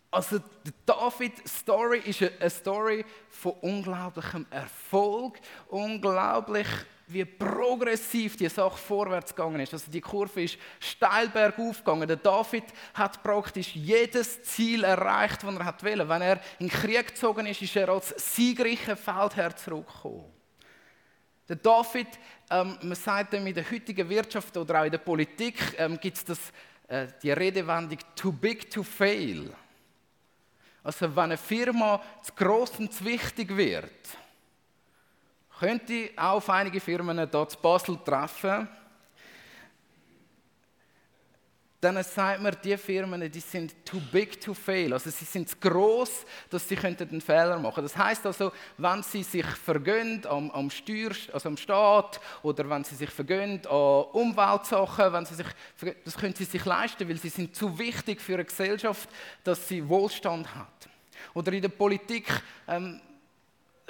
Also 0.10 0.40
die 0.40 0.72
David-Story 0.86 2.00
ist 2.06 2.22
eine 2.22 2.50
Story 2.50 3.06
von 3.30 3.54
unglaublichem 3.62 4.46
Erfolg, 4.50 5.40
unglaublich 5.68 6.68
wie 7.08 7.24
progressiv 7.24 8.36
die 8.36 8.50
Sache 8.50 8.78
vorwärts 8.78 9.34
gegangen 9.34 9.62
ist. 9.62 9.74
Also 9.74 9.90
die 9.90 10.02
Kurve 10.02 10.44
ist 10.44 10.58
steil 10.80 11.30
bergauf 11.30 11.78
gegangen. 11.78 12.08
Der 12.08 12.18
David 12.18 12.66
hat 12.94 13.24
praktisch 13.24 13.76
jedes 13.76 14.44
Ziel 14.44 14.84
erreicht, 14.84 15.44
das 15.44 15.56
er 15.56 15.66
hat 15.66 15.84
wollte. 15.84 16.10
Wenn 16.10 16.22
er 16.22 16.42
in 16.60 16.68
den 16.68 16.70
Krieg 16.70 17.08
gezogen 17.08 17.46
ist, 17.46 17.62
ist 17.62 17.76
er 17.76 17.90
als 17.90 18.10
siegreicher 18.36 18.98
Feldherr 18.98 19.56
zurückgekommen. 19.56 20.26
Der 21.48 21.56
David, 21.56 22.08
ähm, 22.50 22.78
man 22.82 22.96
sagt 22.96 23.34
in 23.34 23.54
der 23.54 23.72
heutigen 23.72 24.10
Wirtschaft 24.10 24.58
oder 24.58 24.82
auch 24.82 24.86
in 24.86 24.92
der 24.92 24.98
Politik, 24.98 25.56
ähm, 25.78 25.98
gibt 26.02 26.18
es 26.30 26.40
äh, 26.90 27.08
die 27.24 27.32
Redewendung 27.32 28.00
too 28.16 28.34
big 28.34 28.70
to 28.70 28.84
fail. 28.84 29.54
Also 30.88 31.14
wenn 31.14 31.24
eine 31.26 31.36
Firma 31.36 32.02
zu 32.22 32.32
gross 32.32 32.80
und 32.80 32.94
zu 32.94 33.04
wichtig 33.04 33.58
wird, 33.58 33.92
könnte 35.60 36.12
auch 36.16 36.36
auf 36.36 36.50
einige 36.50 36.80
Firmen 36.80 37.18
hier 37.18 37.50
zu 37.50 37.58
Basel 37.58 37.98
treffen, 38.06 38.70
dann 41.80 42.04
sagt 42.04 42.42
man, 42.42 42.56
die 42.64 42.76
Firmen, 42.76 43.32
die 43.32 43.40
sind 43.40 43.86
too 43.86 44.02
big 44.12 44.42
to 44.42 44.56
fail. 44.56 44.94
Also 44.94 45.12
sie 45.12 45.26
sind 45.26 45.48
zu 45.48 45.58
gross, 45.58 46.26
dass 46.50 46.68
sie 46.68 46.78
einen 46.78 47.22
Fehler 47.22 47.60
machen. 47.60 47.84
Das 47.84 47.96
heißt 47.96 48.26
also, 48.26 48.52
wenn 48.78 49.04
sie 49.04 49.22
sich 49.22 49.46
vergönnen 49.46 50.26
am, 50.28 50.50
am 50.52 50.72
Steuer, 50.72 51.12
also 51.32 51.50
am 51.50 51.58
Staat, 51.58 52.20
oder 52.42 52.68
wenn 52.68 52.84
sie 52.84 52.96
sich 52.96 53.12
vergönnen 53.12 53.62
an 53.68 54.06
Umweltsachen, 54.12 55.14
wenn 55.14 55.26
sie 55.26 55.36
sich, 55.36 55.48
das 56.04 56.18
können 56.18 56.34
sie 56.34 56.46
sich 56.46 56.66
leisten, 56.66 57.08
weil 57.08 57.18
sie 57.18 57.30
sind 57.30 57.56
zu 57.56 57.78
wichtig 57.78 58.22
für 58.22 58.34
eine 58.34 58.46
Gesellschaft, 58.46 59.08
dass 59.44 59.68
sie 59.68 59.88
Wohlstand 59.88 60.56
hat. 60.56 60.90
Oder 61.36 61.54
in 61.54 61.62
der 61.62 61.70
Politik 61.70 62.28
ähm, 62.68 63.00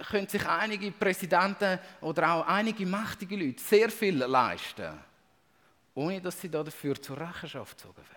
können 0.10 0.27
sich 0.27 0.46
einige 0.46 0.91
Präsidenten 0.91 1.79
oder 2.01 2.34
auch 2.34 2.48
einige 2.48 2.86
mächtige 2.86 3.38
Leute 3.38 3.62
sehr 3.62 3.89
viel 3.89 4.17
leisten, 4.17 5.07
ohne 5.98 6.22
dass 6.22 6.39
sie 6.39 6.50
dafür 6.50 7.01
zur 7.01 7.20
Rechenschaft 7.20 7.75
gezogen 7.75 7.98
werden. 7.98 8.13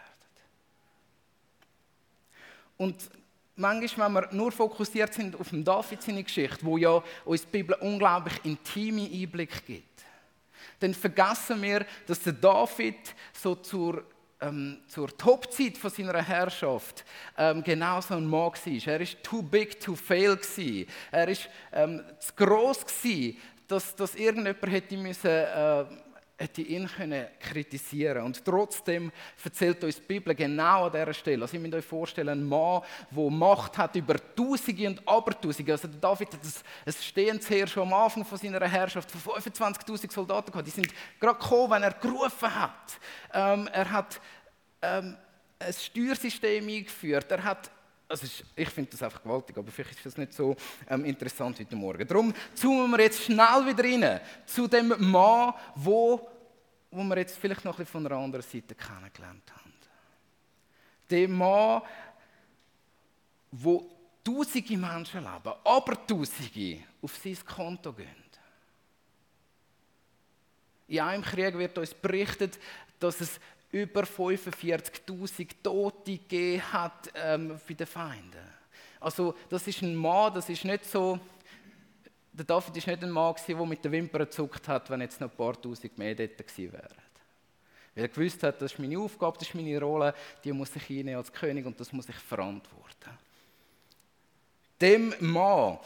Und 2.77 3.11
manchmal, 3.57 4.15
wenn 4.15 4.23
wir 4.23 4.35
nur 4.35 4.53
fokussiert 4.53 5.15
sind 5.15 5.39
auf 5.41 5.49
den 5.49 5.65
David 5.65 6.03
seine 6.03 6.23
Geschichte, 6.23 6.59
wo 6.63 6.77
ja 6.77 7.03
uns 7.25 7.43
die 7.43 7.49
Bibel 7.49 7.75
unglaublich 7.81 8.35
intime 8.45 9.09
Einblick 9.11 9.65
gibt, 9.65 10.05
dann 10.79 10.93
vergessen 10.93 11.63
wir, 11.63 11.87
dass 12.07 12.21
der 12.21 12.35
David 12.35 13.15
so 13.33 13.55
zur 13.55 14.05
ähm, 14.43 14.79
zur 14.87 15.15
Topzeit 15.19 15.77
von 15.77 15.91
seiner 15.91 16.23
Herrschaft 16.23 17.05
ähm, 17.37 17.63
genau 17.63 18.01
so 18.01 18.15
ein 18.15 18.25
Mann 18.25 18.53
war. 18.53 18.55
Er 18.87 19.01
war 19.01 19.07
too 19.23 19.43
big 19.43 19.79
to 19.79 19.95
fail. 19.95 20.37
Gewesen. 20.37 20.87
Er 21.11 21.29
war 21.29 21.37
ähm, 21.73 22.03
zu 22.19 22.33
gross, 22.35 22.87
gewesen, 22.87 23.37
dass, 23.69 23.95
dass 23.95 24.15
irgendjemand 24.15 24.73
hätte, 24.73 24.97
müssen, 24.97 25.27
äh, 25.29 25.85
hätte 26.41 26.63
ihn 26.63 26.89
können 26.89 27.27
kritisieren 27.39 28.25
Und 28.25 28.43
trotzdem 28.45 29.13
erzählt 29.45 29.85
uns 29.85 29.97
die 29.97 30.03
Bibel 30.03 30.35
genau 30.35 30.87
an 30.87 30.93
dieser 30.93 31.13
Stelle. 31.13 31.43
Also 31.43 31.57
ich 31.57 31.63
muss 31.63 31.73
euch 31.75 31.85
vorstellen, 31.85 32.29
ein 32.31 32.45
Mann, 32.45 32.83
der 33.11 33.31
Macht 33.31 33.77
hat 33.77 33.95
über 33.95 34.17
Tausende 34.35 34.89
und 34.89 35.07
Abertausende. 35.07 35.73
Also 35.73 35.89
David 35.89 36.33
hat 36.33 36.41
ein 36.87 36.93
stehendes 36.93 37.49
Heer 37.51 37.67
schon 37.67 37.83
am 37.83 37.93
Anfang 37.93 38.25
von 38.25 38.39
seiner 38.39 38.67
Herrschaft 38.67 39.11
von 39.11 39.35
25'000 39.35 40.11
Soldaten 40.11 40.51
gehabt. 40.51 40.67
Die 40.67 40.71
sind 40.71 40.89
gerade 41.21 41.39
gekommen, 41.39 41.73
wenn 41.73 41.83
er 41.83 41.93
gerufen 41.93 42.55
hat. 42.55 42.99
Ähm, 43.35 43.69
er 43.73 43.91
hat 43.91 44.21
ähm, 44.81 45.17
ein 45.59 45.73
Steuersystem 45.75 46.67
eingeführt. 46.67 47.31
Er 47.31 47.45
hat 47.45 47.71
also 48.11 48.27
ich 48.57 48.69
finde 48.69 48.91
das 48.91 49.03
einfach 49.03 49.23
gewaltig, 49.23 49.57
aber 49.57 49.71
vielleicht 49.71 49.97
ist 49.97 50.07
das 50.07 50.17
nicht 50.17 50.35
so 50.35 50.57
ähm, 50.89 51.05
interessant 51.05 51.61
heute 51.61 51.77
Morgen. 51.77 52.07
Darum 52.07 52.35
zoomen 52.55 52.91
wir 52.91 53.05
jetzt 53.05 53.23
schnell 53.23 53.67
wieder 53.67 53.85
rein 53.85 54.21
zu 54.45 54.67
dem 54.67 54.89
Mann, 55.11 55.55
wo, 55.77 56.29
wo 56.91 57.05
wir 57.05 57.19
jetzt 57.19 57.39
vielleicht 57.39 57.65
noch 57.65 57.75
ein 57.75 57.85
bisschen 57.85 58.03
von 58.03 58.07
einer 58.07 58.17
anderen 58.17 58.45
Seite 58.45 58.75
kennengelernt 58.75 59.53
haben. 59.53 59.73
Dem 61.09 61.39
Mann, 61.39 61.83
wo 63.53 63.89
tausende 64.25 64.77
Menschen 64.77 65.21
leben, 65.21 65.55
aber 65.65 66.07
tausende 66.07 66.79
auf 67.03 67.17
sein 67.17 67.39
Konto 67.47 67.93
gehen. 67.93 68.09
In 70.89 71.01
einem 71.01 71.23
Krieg 71.23 71.57
wird 71.57 71.79
uns 71.79 71.95
berichtet, 71.95 72.59
dass 72.99 73.21
es 73.21 73.39
über 73.73 74.03
45.000 74.03 75.49
Tote 75.63 76.19
gegeben 76.19 76.73
hat 76.73 77.11
ähm, 77.15 77.59
für 77.59 77.75
die 77.75 77.87
Feinde. 77.87 78.39
Also 78.99 79.35
das 79.49 79.67
ist 79.67 79.83
ein 79.83 79.95
Mann, 79.95 80.35
das 80.35 80.49
ist 80.49 80.65
nicht 80.65 80.85
so, 80.85 81.19
der 82.33 82.45
David 82.45 82.77
ist 82.77 82.87
nicht 82.87 83.03
ein 83.03 83.11
Mann 83.11 83.35
der 83.47 83.67
mit 83.67 83.85
den 83.85 83.93
Wimpern 83.93 84.23
gezuckt 84.23 84.69
hat, 84.69 84.91
wenn 84.91 85.01
jetzt 85.01 85.21
noch 85.21 85.31
ein 85.31 85.37
paar 85.37 85.61
Tausend 85.61 85.97
mehr 85.97 86.15
dort 86.15 86.37
gewesen 86.37 86.73
wären. 86.73 87.11
Weil 87.95 88.05
er 88.05 88.09
gewusst 88.09 88.43
hat, 88.43 88.61
das 88.61 88.73
ist 88.73 88.79
meine 88.79 88.99
Aufgabe, 88.99 89.39
das 89.39 89.49
ist 89.49 89.55
meine 89.55 89.81
Rolle, 89.81 90.15
die 90.45 90.53
muss 90.53 90.75
ich 90.77 90.91
einnehmen 90.91 91.17
als 91.17 91.33
König 91.33 91.67
und 91.67 91.79
das 91.81 91.93
muss 91.93 92.09
ich 92.09 92.17
verantworten. 92.17 93.19
Dem 94.81 95.15
Mann, 95.21 95.79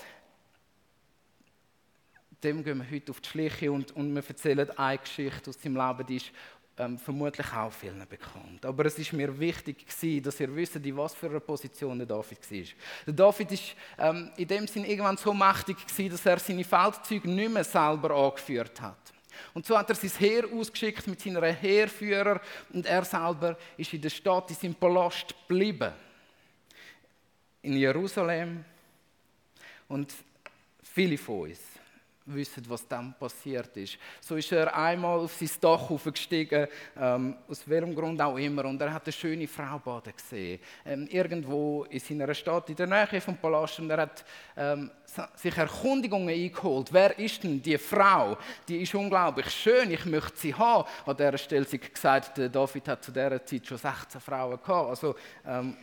dem 2.42 2.62
gehen 2.62 2.78
wir 2.78 2.90
heute 2.90 3.10
auf 3.10 3.20
die 3.20 3.28
Schliche 3.28 3.72
und, 3.72 3.90
und 3.96 4.14
wir 4.14 4.22
erzählen 4.26 4.70
eine 4.78 4.98
Geschichte 4.98 5.50
aus 5.50 5.60
seinem 5.60 5.76
Leben, 5.76 6.06
die 6.06 6.16
ist 6.16 6.30
ähm, 6.78 6.98
vermutlich 6.98 7.46
auch 7.52 7.72
vielen 7.72 8.06
bekannt. 8.08 8.64
Aber 8.64 8.86
es 8.86 8.98
ist 8.98 9.12
mir 9.12 9.38
wichtig 9.38 9.86
gewesen, 9.86 10.22
dass 10.22 10.40
ihr 10.40 10.54
wisst, 10.54 10.76
in 10.76 10.96
was 10.96 11.14
für 11.14 11.26
einer 11.26 11.40
Position 11.40 11.98
der 11.98 12.06
David 12.06 12.50
war. 12.50 12.64
Der 13.06 13.14
David 13.14 13.52
ist 13.52 13.76
ähm, 13.98 14.30
in 14.36 14.48
dem 14.48 14.66
Sinn 14.66 14.84
irgendwann 14.84 15.16
so 15.16 15.32
mächtig 15.32 15.86
gewesen, 15.86 16.10
dass 16.10 16.26
er 16.26 16.38
seine 16.38 16.64
Feldzüge 16.64 17.30
nicht 17.30 17.52
mehr 17.52 17.64
selber 17.64 18.10
angeführt 18.10 18.80
hat. 18.80 19.12
Und 19.52 19.66
so 19.66 19.76
hat 19.76 19.88
er 19.88 19.96
sein 19.96 20.10
Heer 20.18 20.44
ausgeschickt 20.52 21.06
mit 21.06 21.20
seinen 21.20 21.42
Heerführer 21.42 22.40
und 22.72 22.86
er 22.86 23.04
selber 23.04 23.56
ist 23.76 23.92
in 23.92 24.00
der 24.00 24.10
Stadt, 24.10 24.50
in 24.50 24.56
seinem 24.56 24.74
Palast 24.74 25.34
geblieben. 25.46 25.92
In 27.62 27.76
Jerusalem. 27.76 28.64
Und 29.88 30.12
viele 30.82 31.18
von 31.18 31.50
uns 31.50 31.73
wissen, 32.26 32.64
was 32.68 32.86
dann 32.88 33.14
passiert 33.18 33.76
ist. 33.76 33.98
So 34.20 34.36
ist 34.36 34.50
er 34.52 34.74
einmal 34.74 35.18
auf 35.18 35.34
sein 35.34 35.50
Dach 35.60 35.88
hochgestiegen, 35.88 36.66
ähm, 36.98 37.36
aus 37.48 37.68
welchem 37.68 37.94
Grund 37.94 38.20
auch 38.20 38.36
immer, 38.36 38.64
und 38.64 38.80
er 38.80 38.92
hat 38.92 39.04
eine 39.04 39.12
schöne 39.12 39.46
Frau 39.46 39.78
baden 39.78 40.12
gesehen, 40.16 40.60
ähm, 40.84 41.06
irgendwo 41.10 41.84
in 41.84 42.00
seiner 42.00 42.32
Stadt, 42.34 42.70
in 42.70 42.76
der 42.76 42.86
Nähe 42.86 43.20
vom 43.20 43.36
Palast, 43.36 43.78
und 43.78 43.90
er 43.90 43.98
hat 43.98 44.24
ähm, 44.56 44.90
sich 45.36 45.56
Erkundigungen 45.56 46.28
eingeholt. 46.28 46.92
Wer 46.92 47.18
ist 47.18 47.42
denn 47.42 47.60
die 47.60 47.78
Frau? 47.78 48.36
Die 48.66 48.82
ist 48.82 48.94
unglaublich 48.94 49.50
schön, 49.50 49.90
ich 49.90 50.04
möchte 50.06 50.36
sie 50.36 50.54
haben. 50.54 50.88
An 51.04 51.16
dieser 51.16 51.38
Stelle 51.38 51.64
sie 51.64 51.78
gesagt, 51.78 52.38
David 52.38 52.88
hat 52.88 53.04
zu 53.04 53.12
dieser 53.12 53.44
Zeit 53.44 53.66
schon 53.66 53.78
16 53.78 54.20
Frauen 54.20 54.58
gehabt. 54.62 54.88
Also, 54.90 55.14
ähm, 55.46 55.76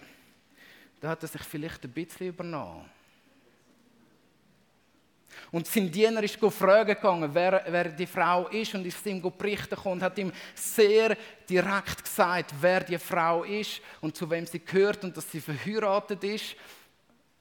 da 1.00 1.10
hat 1.10 1.24
er 1.24 1.28
sich 1.28 1.42
vielleicht 1.42 1.84
ein 1.84 1.92
bisschen 1.92 2.28
übernommen. 2.28 3.01
Und 5.52 5.68
sein 5.68 5.92
Diener 5.92 6.24
ist 6.24 6.38
fragen 6.38 6.96
gegangen, 6.96 7.30
wer, 7.34 7.64
wer 7.68 7.90
die 7.90 8.06
Frau 8.06 8.48
ist 8.48 8.74
und 8.74 8.86
ist 8.86 9.06
ihm 9.06 9.22
berichten 9.22 9.76
und 9.84 10.02
hat 10.02 10.18
ihm 10.18 10.32
sehr 10.56 11.18
direkt 11.50 12.04
gesagt, 12.04 12.54
wer 12.60 12.82
die 12.82 12.98
Frau 12.98 13.44
ist 13.44 13.82
und 14.00 14.16
zu 14.16 14.30
wem 14.30 14.46
sie 14.46 14.60
gehört 14.60 15.04
und 15.04 15.16
dass 15.16 15.30
sie 15.30 15.42
verheiratet 15.42 16.24
ist. 16.24 16.56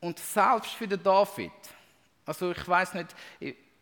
Und 0.01 0.19
selbst 0.19 0.73
für 0.73 0.89
den 0.89 1.03
David, 1.03 1.53
also 2.27 2.51
ich 2.51 2.69
weiß 2.69 2.95
nicht, 2.95 3.09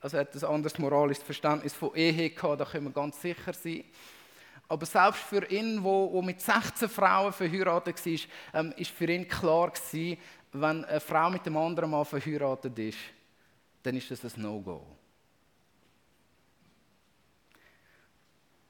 also 0.00 0.16
er 0.16 0.20
hat 0.20 0.34
ein 0.34 0.44
anderes 0.44 0.78
moralisches 0.78 1.24
Verständnis 1.24 1.74
von 1.74 1.94
Ehe 1.94 2.30
gehabt, 2.30 2.60
da 2.60 2.64
können 2.64 2.84
wir 2.84 2.92
ganz 2.92 3.20
sicher 3.20 3.52
sein. 3.52 3.84
Aber 4.68 4.84
selbst 4.84 5.22
für 5.22 5.50
ihn, 5.50 5.82
wo, 5.82 6.12
wo 6.12 6.20
mit 6.20 6.40
16 6.40 6.88
Frauen 6.88 7.32
verheiratet 7.32 8.04
war, 8.04 8.60
ähm, 8.60 8.74
ist 8.76 8.90
für 8.90 9.10
ihn 9.10 9.26
klar 9.26 9.70
gewesen, 9.70 10.18
wenn 10.52 10.84
eine 10.84 11.00
Frau 11.00 11.30
mit 11.30 11.46
einem 11.46 11.56
anderen 11.56 11.90
Mann 11.90 12.04
verheiratet 12.04 12.78
ist, 12.78 12.98
dann 13.82 13.96
ist 13.96 14.10
das 14.10 14.36
ein 14.36 14.42
No-Go. 14.42 14.84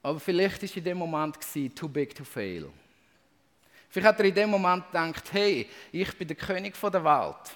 Aber 0.01 0.19
vielleicht 0.19 0.61
war 0.61 0.77
in 0.77 0.83
dem 0.83 0.97
Moment 0.97 1.37
too 1.75 1.89
big 1.89 2.15
to 2.15 2.23
fail. 2.23 2.71
Vielleicht 3.89 4.07
hat 4.07 4.19
er 4.19 4.25
in 4.25 4.35
dem 4.35 4.49
Moment 4.49 4.85
gedacht, 4.85 5.33
hey, 5.33 5.67
ich 5.91 6.17
bin 6.17 6.27
der 6.27 6.37
König 6.37 6.75
der 6.79 7.03
Welt. 7.03 7.55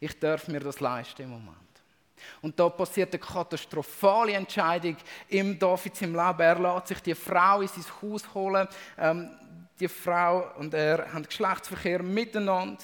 Ich 0.00 0.18
darf 0.18 0.48
mir 0.48 0.60
das 0.60 0.80
leisten 0.80 1.22
im 1.22 1.30
Moment. 1.30 1.56
Und 2.42 2.58
da 2.58 2.68
passiert 2.68 3.12
eine 3.12 3.20
katastrophale 3.20 4.32
Entscheidung 4.32 4.96
im 5.28 5.58
David 5.58 6.02
im 6.02 6.14
Leben. 6.14 6.40
Er 6.40 6.58
lässt 6.58 6.88
sich 6.88 7.00
die 7.00 7.14
Frau 7.14 7.60
in 7.60 7.68
sein 7.68 7.84
Haus 8.02 8.34
holen. 8.34 8.66
Ähm, 8.98 9.30
die 9.78 9.88
Frau 9.88 10.54
und 10.56 10.72
er 10.72 11.12
haben 11.12 11.24
Geschlechtsverkehr 11.24 12.02
miteinander. 12.02 12.82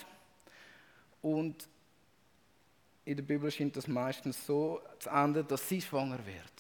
Und 1.23 1.69
in 3.05 3.17
der 3.17 3.23
Bibel 3.23 3.51
scheint 3.51 3.77
das 3.77 3.89
meistens 3.89 4.47
so 4.47 4.81
zu 4.99 5.11
enden, 5.11 5.47
dass 5.47 5.69
sie 5.69 5.81
schwanger 5.81 6.19
wird. 6.25 6.53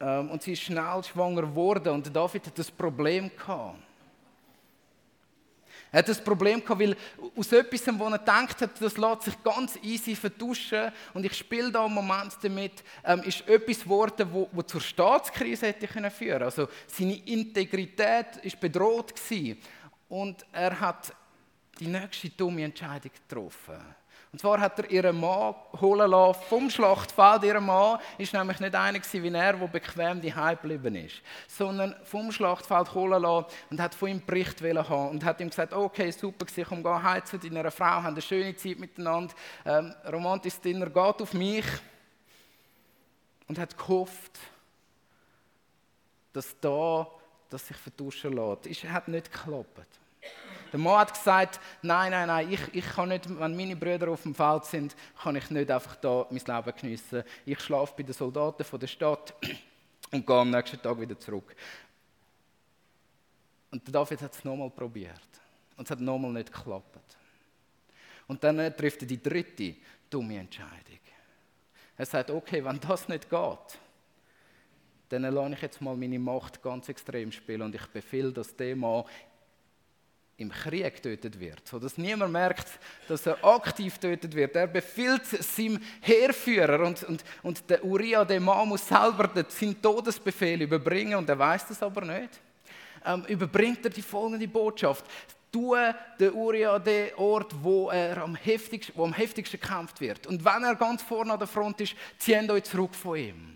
Ähm, 0.00 0.30
und 0.30 0.42
sie 0.42 0.52
ist 0.52 0.62
schnell 0.62 1.02
schwanger 1.04 1.42
geworden 1.42 1.88
und 1.88 2.14
David 2.14 2.46
hat 2.46 2.58
das 2.58 2.70
Problem 2.70 3.30
gehabt. 3.36 3.78
Er 5.92 6.00
hat 6.00 6.08
das 6.08 6.22
Problem 6.22 6.62
gehabt, 6.62 6.80
weil 6.80 6.96
aus 7.36 7.52
etwas, 7.52 7.86
wo 7.98 8.04
er 8.06 8.18
gedacht 8.18 8.60
hat, 8.60 8.80
das 8.80 8.96
lässt 8.96 9.22
sich 9.22 9.42
ganz 9.42 9.78
easy 9.82 10.16
vertuschen 10.16 10.90
und 11.14 11.24
ich 11.24 11.34
spiele 11.34 11.70
da 11.70 11.86
im 11.86 11.92
Moment 11.92 12.36
damit, 12.42 12.82
ähm, 13.04 13.22
ist 13.22 13.46
etwas 13.48 13.82
geworden, 13.82 14.28
wo, 14.30 14.48
wo 14.52 14.62
zur 14.62 14.80
Staatskrise 14.80 15.66
hätte 15.66 15.86
führen 15.86 16.10
können. 16.10 16.42
Also 16.42 16.68
seine 16.86 17.16
Integrität 17.16 18.36
ist 18.42 18.58
bedroht 18.60 19.14
gewesen. 19.14 19.58
und 20.08 20.44
er 20.52 20.78
hat 20.78 21.14
die 21.78 21.86
nächste 21.86 22.30
dumme 22.30 22.64
Entscheidung 22.64 23.12
getroffen. 23.12 23.78
Und 24.36 24.40
zwar 24.40 24.60
hat 24.60 24.78
er 24.78 24.90
ihren 24.90 25.18
Mann 25.18 25.54
holen 25.80 26.10
lassen 26.10 26.42
vom 26.50 26.68
Schlachtfeld. 26.68 27.42
Ihr 27.42 27.58
Mann 27.58 27.98
ist 28.18 28.34
nämlich 28.34 28.60
nicht 28.60 28.74
einer 28.74 29.00
wie 29.00 29.28
er, 29.34 29.54
der 29.54 29.66
bequem 29.66 30.20
die 30.20 30.30
geblieben 30.30 30.94
ist, 30.94 31.22
sondern 31.48 31.96
vom 32.04 32.30
Schlachtfeld 32.30 32.92
holen 32.92 33.22
lassen 33.22 33.46
und 33.70 33.80
hat 33.80 33.94
von 33.94 34.10
ihm 34.10 34.20
Bericht 34.20 34.60
haben 34.60 35.08
und 35.08 35.24
hat 35.24 35.40
ihm 35.40 35.48
gesagt, 35.48 35.72
okay, 35.72 36.10
super, 36.10 36.44
komm, 36.68 36.82
geh 36.82 36.90
heim 36.90 37.24
zu 37.24 37.38
deiner 37.38 37.70
Frau, 37.70 37.86
haben 37.86 38.08
eine 38.08 38.20
schöne 38.20 38.54
Zeit 38.56 38.78
miteinander, 38.78 39.32
ähm, 39.64 39.94
romantisches 40.12 40.60
Dinner, 40.60 40.90
geht 40.90 41.22
auf 41.22 41.32
mich. 41.32 41.64
Und 43.48 43.58
hat 43.58 43.74
gehofft, 43.78 44.38
dass 46.34 46.54
da, 46.60 47.06
dass 47.48 47.66
sich 47.68 47.76
vertuschen 47.78 48.34
lässt. 48.34 48.66
Es 48.66 48.84
hat 48.84 49.08
nicht 49.08 49.32
geklappt. 49.32 50.05
Der 50.72 50.78
Mann 50.80 50.98
hat 50.98 51.14
gesagt, 51.14 51.60
nein, 51.82 52.10
nein, 52.10 52.28
nein, 52.28 52.52
ich, 52.52 52.60
ich 52.74 52.86
kann 52.86 53.08
nicht, 53.08 53.28
wenn 53.28 53.56
meine 53.56 53.76
Brüder 53.76 54.08
auf 54.10 54.22
dem 54.22 54.34
Feld 54.34 54.64
sind, 54.64 54.96
kann 55.22 55.36
ich 55.36 55.50
nicht 55.50 55.70
einfach 55.70 55.96
da 55.96 56.26
mein 56.30 56.42
Leben 56.44 56.76
geniessen. 56.80 57.22
Ich 57.44 57.60
schlafe 57.60 57.94
bei 57.96 58.02
den 58.02 58.12
Soldaten 58.12 58.64
von 58.64 58.80
der 58.80 58.86
Stadt 58.86 59.34
und 60.10 60.26
gehe 60.26 60.36
am 60.36 60.50
nächsten 60.50 60.80
Tag 60.80 61.00
wieder 61.00 61.18
zurück. 61.18 61.54
Und 63.70 63.94
David 63.94 64.22
hat 64.22 64.34
es 64.34 64.44
nochmal 64.44 64.70
probiert. 64.70 65.20
Und 65.76 65.84
es 65.84 65.90
hat 65.90 66.00
nochmal 66.00 66.32
nicht 66.32 66.52
geklappt. 66.52 67.16
Und 68.26 68.42
dann 68.42 68.56
trifft 68.76 69.02
er 69.02 69.08
die 69.08 69.22
dritte 69.22 69.76
dumme 70.10 70.38
Entscheidung. 70.38 71.00
Er 71.96 72.06
sagt, 72.06 72.30
okay, 72.30 72.64
wenn 72.64 72.80
das 72.80 73.08
nicht 73.08 73.30
geht, 73.30 73.78
dann 75.08 75.22
lasse 75.22 75.54
ich 75.54 75.62
jetzt 75.62 75.80
mal 75.80 75.96
meine 75.96 76.18
Macht 76.18 76.62
ganz 76.62 76.88
extrem 76.88 77.30
spielen 77.30 77.62
und 77.62 77.74
ich 77.74 77.86
befehle, 77.86 78.32
dass 78.32 78.56
der 78.56 78.74
Mann 78.74 79.04
im 80.38 80.50
Krieg 80.50 80.94
getötet 80.94 81.40
wird, 81.40 81.66
sodass 81.66 81.96
niemand 81.96 82.32
merkt, 82.32 82.66
dass 83.08 83.26
er 83.26 83.42
aktiv 83.42 83.94
getötet 83.94 84.34
wird. 84.34 84.54
Er 84.54 84.66
befiehlt 84.66 85.24
seinem 85.24 85.80
Heerführer 86.00 86.86
und, 86.86 87.02
und, 87.04 87.24
und 87.42 87.70
der 87.70 87.82
Uriah, 87.82 88.24
der 88.24 88.40
Mann, 88.40 88.68
muss 88.68 88.86
selber 88.86 89.30
seinen 89.48 89.80
Todesbefehl 89.80 90.60
überbringen 90.60 91.14
und 91.14 91.28
er 91.28 91.38
weiß 91.38 91.68
das 91.68 91.82
aber 91.82 92.02
nicht. 92.02 92.40
Ähm, 93.04 93.24
überbringt 93.28 93.84
er 93.84 93.90
die 93.90 94.02
folgende 94.02 94.46
Botschaft. 94.46 95.06
Du, 95.50 95.74
der 96.18 96.34
Uriah, 96.34 96.78
den 96.78 97.14
Ort, 97.16 97.54
wo 97.62 97.88
er 97.88 98.18
am 98.18 98.34
heftigsten, 98.34 98.94
wo 98.94 99.04
am 99.04 99.14
heftigsten 99.14 99.58
gekämpft 99.58 100.00
wird. 100.02 100.26
Und 100.26 100.44
wenn 100.44 100.64
er 100.64 100.74
ganz 100.74 101.02
vorne 101.02 101.32
an 101.32 101.38
der 101.38 101.48
Front 101.48 101.80
ist, 101.80 101.94
ziehen 102.18 102.50
euch 102.50 102.64
zurück 102.64 102.94
von 102.94 103.16
ihm 103.16 103.55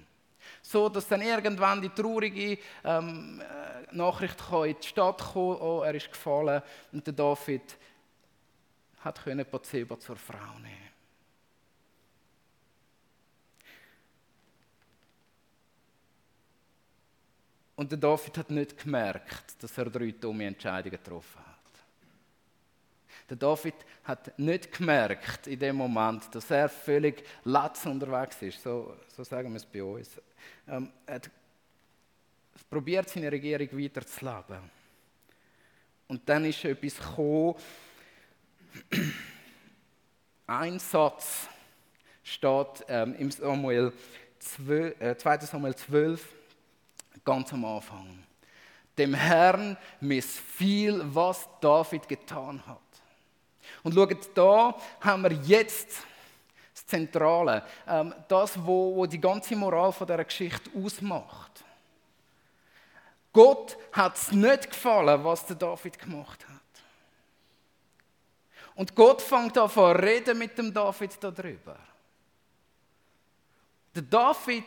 so 0.70 0.88
dass 0.88 1.08
dann 1.08 1.22
irgendwann 1.22 1.82
die 1.82 1.88
traurige 1.88 2.58
ähm, 2.84 3.40
äh, 3.40 3.94
Nachricht 3.94 4.36
in 4.52 4.76
die 4.80 4.86
Stadt 4.86 5.20
kommen 5.20 5.56
oh, 5.60 5.82
er 5.82 5.94
ist 5.94 6.10
gefallen 6.10 6.62
und 6.92 7.04
der 7.04 7.14
David 7.14 7.76
hat 9.00 9.24
können 9.24 9.46
Bathseba 9.50 9.98
zur 9.98 10.16
Frau 10.16 10.58
nehmen. 10.62 10.90
Und 17.74 17.90
der 17.90 17.98
David 17.98 18.36
hat 18.36 18.50
nicht 18.50 18.76
gemerkt, 18.78 19.62
dass 19.62 19.76
er 19.78 19.86
drei 19.86 20.10
dumme 20.10 20.44
Entscheidungen 20.44 20.90
getroffen 20.90 21.40
hat. 21.46 21.49
Der 23.30 23.36
David 23.36 23.74
hat 24.02 24.36
nicht 24.40 24.76
gemerkt 24.76 25.46
in 25.46 25.60
dem 25.60 25.76
Moment, 25.76 26.34
dass 26.34 26.50
er 26.50 26.68
völlig 26.68 27.24
latz 27.44 27.86
unterwegs 27.86 28.42
ist. 28.42 28.60
So, 28.60 28.96
so 29.06 29.22
sagen 29.22 29.50
wir 29.50 29.56
es 29.56 29.64
bei 29.64 29.82
uns. 29.82 30.20
Ähm, 30.66 30.90
er 31.06 31.14
hat 31.14 31.30
probiert, 32.68 33.08
seine 33.08 33.30
Regierung 33.30 33.68
weiterzuleben. 33.72 34.68
Und 36.08 36.28
dann 36.28 36.44
ist 36.44 36.64
etwas 36.64 36.96
gekommen. 36.98 37.54
Ein 40.48 40.80
Satz 40.80 41.48
steht 42.24 42.84
ähm, 42.88 43.14
im 43.14 43.30
Samuel 43.30 43.92
12, 44.40 45.00
äh, 45.00 45.16
2. 45.16 45.38
Samuel 45.38 45.76
12, 45.76 46.28
ganz 47.24 47.52
am 47.52 47.64
Anfang. 47.64 48.24
Dem 48.98 49.14
Herrn 49.14 49.76
missfiel, 50.00 51.00
was 51.04 51.48
David 51.60 52.08
getan 52.08 52.66
hat. 52.66 52.80
Und 53.82 53.94
schaut, 53.94 54.30
da 54.34 54.76
haben 55.00 55.22
wir 55.22 55.32
jetzt 55.32 55.88
das 56.74 56.86
Zentrale, 56.86 57.64
ähm, 57.86 58.14
das, 58.28 58.54
wo 58.64 59.06
die 59.06 59.20
ganze 59.20 59.56
Moral 59.56 59.92
von 59.92 60.06
dieser 60.06 60.24
Geschichte 60.24 60.70
ausmacht. 60.76 61.64
Gott 63.32 63.76
hat 63.92 64.16
es 64.16 64.32
nicht 64.32 64.70
gefallen, 64.70 65.24
was 65.24 65.46
der 65.46 65.56
David 65.56 65.98
gemacht 65.98 66.46
hat. 66.48 66.60
Und 68.74 68.94
Gott 68.94 69.22
fängt 69.22 69.56
an 69.58 69.70
zu 69.70 69.84
reden 69.84 70.38
mit 70.38 70.56
dem 70.56 70.72
David 70.72 71.22
darüber. 71.22 71.76
Der 73.94 74.02
David 74.02 74.64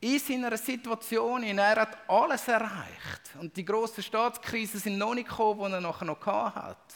in 0.00 0.18
seiner 0.18 0.56
Situation, 0.56 1.44
in 1.44 1.58
er 1.58 1.82
hat 1.82 1.96
alles 2.08 2.48
erreicht. 2.48 3.30
Und 3.38 3.56
die 3.56 3.64
grossen 3.64 4.02
Staatskrisen 4.02 4.80
sind 4.80 4.98
noch 4.98 5.14
nicht 5.14 5.28
gekommen, 5.28 5.60
die 5.66 5.72
er 5.74 5.80
nachher 5.80 6.04
noch 6.04 6.26
hat. 6.26 6.94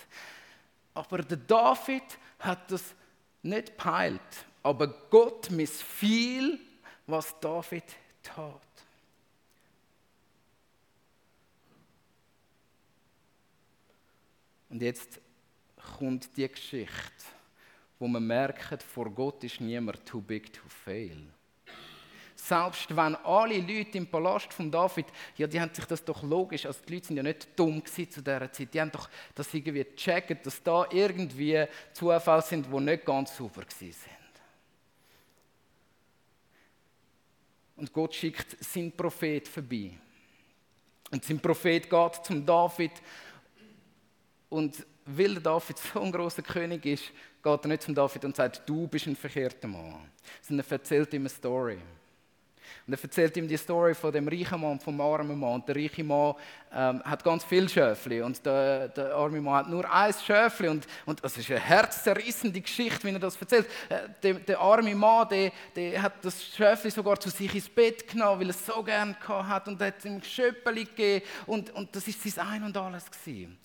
Aber 0.96 1.18
der 1.18 1.37
David 1.37 2.18
hat 2.38 2.70
das 2.70 2.94
nicht 3.42 3.76
peilt. 3.76 4.46
Aber 4.62 4.88
Gott 5.11 5.50
missfiel, 5.50 6.59
was 7.06 7.38
David 7.38 7.85
tat. 8.22 8.62
Und 14.70 14.80
jetzt 14.80 15.20
kommt 15.98 16.35
die 16.35 16.48
Geschichte, 16.48 16.90
wo 17.98 18.09
man 18.09 18.26
merkt, 18.26 18.82
vor 18.82 19.11
Gott 19.11 19.44
ist 19.44 19.61
niemand 19.61 20.04
too 20.06 20.22
big 20.22 20.50
to 20.50 20.62
fail. 20.66 21.22
Selbst 22.46 22.94
wenn 22.94 23.16
alle 23.16 23.59
Leute 23.59 23.98
im 23.98 24.06
Palast 24.06 24.52
von 24.52 24.70
David, 24.70 25.06
ja, 25.37 25.48
die 25.48 25.61
haben 25.61 25.74
sich 25.74 25.85
das 25.85 26.04
doch 26.04 26.22
logisch, 26.22 26.64
also 26.64 26.78
die 26.87 26.94
Leute 26.94 27.06
sind 27.09 27.16
ja 27.16 27.22
nicht 27.24 27.48
dumm 27.59 27.85
zu 27.85 28.04
dieser 28.04 28.52
Zeit, 28.52 28.72
die 28.72 28.80
haben 28.80 28.92
doch 28.92 29.09
das 29.35 29.52
irgendwie 29.52 29.82
gecheckt, 29.82 30.46
dass 30.46 30.62
da 30.62 30.87
irgendwie 30.92 31.64
Zufälle 31.92 32.42
sind, 32.42 32.66
die 32.72 32.80
nicht 32.80 33.04
ganz 33.04 33.37
sauber 33.37 33.64
sind. 33.68 33.96
Und 37.74 37.92
Gott 37.92 38.14
schickt 38.14 38.64
seinen 38.64 38.92
Prophet 38.92 39.48
vorbei. 39.48 39.90
Und 41.11 41.24
sein 41.24 41.40
Prophet 41.40 41.90
geht 41.90 42.14
zum 42.24 42.46
David 42.46 42.92
und 44.50 44.87
weil 45.04 45.35
der 45.35 45.42
David 45.42 45.78
so 45.78 46.00
ein 46.00 46.12
großer 46.12 46.42
König 46.42 46.87
ist, 46.87 47.11
geht 47.42 47.64
er 47.64 47.68
nicht 47.68 47.82
zum 47.82 47.94
David 47.94 48.24
und 48.24 48.37
sagt, 48.37 48.68
du 48.68 48.87
bist 48.87 49.09
ein 49.09 49.16
verkehrter 49.16 49.66
Mann, 49.66 50.12
sondern 50.42 50.64
er 50.64 50.72
erzählt 50.72 51.12
ihm 51.12 51.22
eine 51.22 51.28
Story. 51.28 51.78
Und 52.87 52.94
er 52.94 53.03
erzählt 53.03 53.37
ihm 53.37 53.49
die 53.49 53.57
Story 53.57 53.94
von 53.94 54.12
dem 54.12 54.29
reichen 54.29 54.61
Mann, 54.61 54.79
vom 54.79 55.01
armen 55.01 55.38
Mann. 55.40 55.55
Und 55.55 55.68
der 55.68 55.75
reiche 55.75 56.05
Mann 56.05 56.35
ähm, 56.72 57.03
hat 57.05 57.25
ganz 57.25 57.42
viele 57.42 57.68
Schöfli 57.68 58.22
und 58.22 58.44
der, 58.46 58.88
der 58.88 59.12
arme 59.12 59.40
Mann 59.40 59.55
hat 59.55 59.68
nur 59.68 59.92
ein 59.92 60.14
Schöfli. 60.14 60.68
Und, 60.68 60.87
und 61.05 61.22
das 61.25 61.37
ist 61.37 61.51
eine 61.51 61.59
herzzerrissende 61.59 62.61
Geschichte, 62.61 63.03
wie 63.03 63.12
er 63.12 63.18
das 63.18 63.37
erzählt. 63.40 63.66
Äh, 63.88 64.09
der, 64.22 64.35
der, 64.35 64.61
arme 64.61 64.94
Mann, 64.94 65.29
der, 65.29 65.51
der 65.75 66.01
hat 66.01 66.25
das 66.25 66.44
Schöfli 66.44 66.90
sogar 66.90 67.18
zu 67.18 67.29
sich 67.29 67.53
ins 67.53 67.68
Bett 67.68 68.07
genommen, 68.07 68.40
weil 68.40 68.49
er 68.49 68.51
es 68.51 68.64
so 68.64 68.81
gern 68.85 69.16
hat 69.27 69.66
und 69.66 69.83
hat 69.83 70.05
ihm 70.05 70.22
Schöppeli 70.22 70.85
gegeben. 70.85 71.27
Und, 71.46 71.70
und 71.75 71.94
das 71.96 72.07
ist 72.07 72.22
sein 72.22 72.46
Ein 72.46 72.62
und 72.62 72.77
Alles 72.77 73.11
gewesen. 73.11 73.59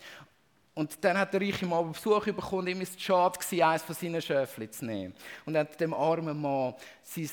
Und 0.74 0.98
dann 1.04 1.18
hat 1.20 1.32
der 1.32 1.42
reiche 1.42 1.66
Mann 1.68 1.92
Besuch 1.92 2.26
bekommen, 2.26 2.66
ihm 2.66 2.82
ist 2.82 2.96
es 2.96 3.02
schade 3.02 3.38
gewesen, 3.38 3.62
eines 3.62 3.84
von 3.84 3.94
seinen 3.94 4.22
Schöfli 4.22 4.72
zu 4.72 4.86
nehmen. 4.86 5.14
Und 5.46 5.54
er 5.54 5.62
hat 5.62 5.80
dem 5.80 5.94
armen 5.94 6.42
Mann 6.42 6.74
sein 7.04 7.30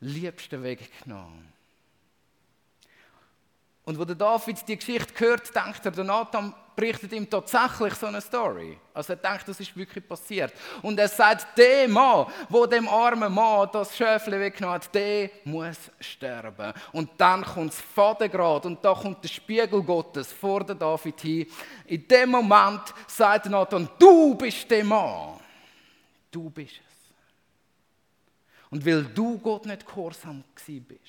liebsten 0.00 0.62
Weg 0.62 0.90
genommen. 1.02 1.52
Und 3.84 3.98
wo 3.98 4.04
der 4.04 4.16
David 4.16 4.66
die 4.66 4.76
Geschichte 4.76 5.12
hört, 5.18 5.54
denkt 5.54 5.84
er, 5.84 5.90
der 5.90 6.04
Nathan 6.04 6.54
berichtet 6.74 7.12
ihm 7.12 7.28
tatsächlich 7.28 7.94
so 7.94 8.06
eine 8.06 8.20
Story. 8.20 8.78
Also 8.94 9.12
er 9.12 9.16
denkt, 9.16 9.46
das 9.46 9.60
ist 9.60 9.76
wirklich 9.76 10.06
passiert. 10.08 10.52
Und 10.80 10.98
er 10.98 11.08
sagt, 11.08 11.56
der 11.58 11.86
Mann, 11.88 12.26
wo 12.48 12.64
dem 12.66 12.88
armen 12.88 13.32
Mann 13.32 13.68
das 13.72 13.96
Schöfle 13.96 14.40
weggenommen 14.40 14.76
hat, 14.76 14.94
der 14.94 15.30
muss 15.44 15.76
sterben. 16.00 16.72
Und 16.92 17.10
dann 17.18 17.44
kommt 17.44 17.72
das 17.72 17.80
Vatergrad 17.80 18.64
und 18.66 18.82
da 18.82 18.94
kommt 18.94 19.22
der 19.22 19.28
Spiegel 19.28 19.82
Gottes 19.82 20.32
vor 20.32 20.64
der 20.64 20.76
David 20.76 21.20
hin. 21.20 21.46
In 21.86 22.08
dem 22.08 22.30
Moment 22.30 22.82
sagt 23.06 23.46
Nathan, 23.46 23.88
du 23.98 24.34
bist 24.34 24.68
der 24.70 24.84
Mann. 24.84 25.38
Du 26.30 26.48
bist 26.48 26.80
es. 26.88 26.93
Und 28.70 28.84
weil 28.84 29.04
du 29.04 29.38
Gott 29.38 29.66
nicht 29.66 29.86
gehorsam 29.86 30.42
bist, 30.66 31.00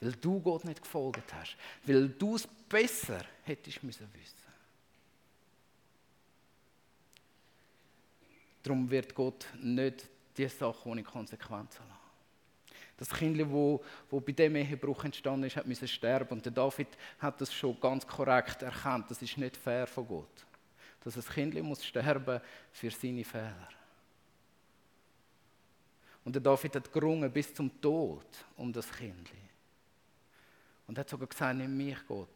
weil 0.00 0.12
du 0.12 0.40
Gott 0.40 0.64
nicht 0.64 0.82
gefolgt 0.82 1.32
hast, 1.32 1.56
weil 1.84 2.08
du 2.08 2.36
es 2.36 2.46
besser 2.68 3.24
hättest 3.42 3.82
müssen 3.82 4.08
wissen. 4.12 4.34
Darum 8.62 8.90
wird 8.90 9.14
Gott 9.14 9.46
nicht 9.60 10.08
die 10.36 10.48
Sache 10.48 10.88
ohne 10.88 11.02
Konsequenzen 11.02 11.82
lassen. 11.86 12.04
Das 12.96 13.10
Kind, 13.10 13.38
wo, 13.50 13.82
wo 14.08 14.20
bei 14.20 14.32
dem 14.32 14.56
Ehebruch 14.56 15.04
entstanden 15.04 15.44
ist, 15.44 15.66
musste 15.66 15.88
sterben. 15.88 16.34
Und 16.34 16.44
der 16.44 16.52
David 16.52 16.88
hat 17.18 17.40
das 17.40 17.52
schon 17.52 17.78
ganz 17.80 18.06
korrekt 18.06 18.62
erkannt. 18.62 19.10
Das 19.10 19.20
ist 19.20 19.36
nicht 19.36 19.56
fair 19.56 19.86
von 19.86 20.06
Gott. 20.06 20.46
Dass 21.02 21.16
ein 21.16 21.52
Kind 21.52 21.84
sterben 21.84 22.34
muss 22.34 22.42
für 22.72 22.90
seine 22.90 23.24
Fehler. 23.24 23.68
Und 26.24 26.34
der 26.34 26.42
David 26.42 26.76
hat 26.76 26.92
gerungen 26.92 27.30
bis 27.30 27.52
zum 27.52 27.80
Tod 27.80 28.26
um 28.56 28.72
das 28.72 28.90
Kind. 28.90 29.30
Und 30.86 30.98
er 30.98 31.00
hat 31.00 31.08
sogar 31.08 31.28
gesagt, 31.28 31.56
nimm 31.56 31.76
mich, 31.76 31.98
Gott. 32.06 32.28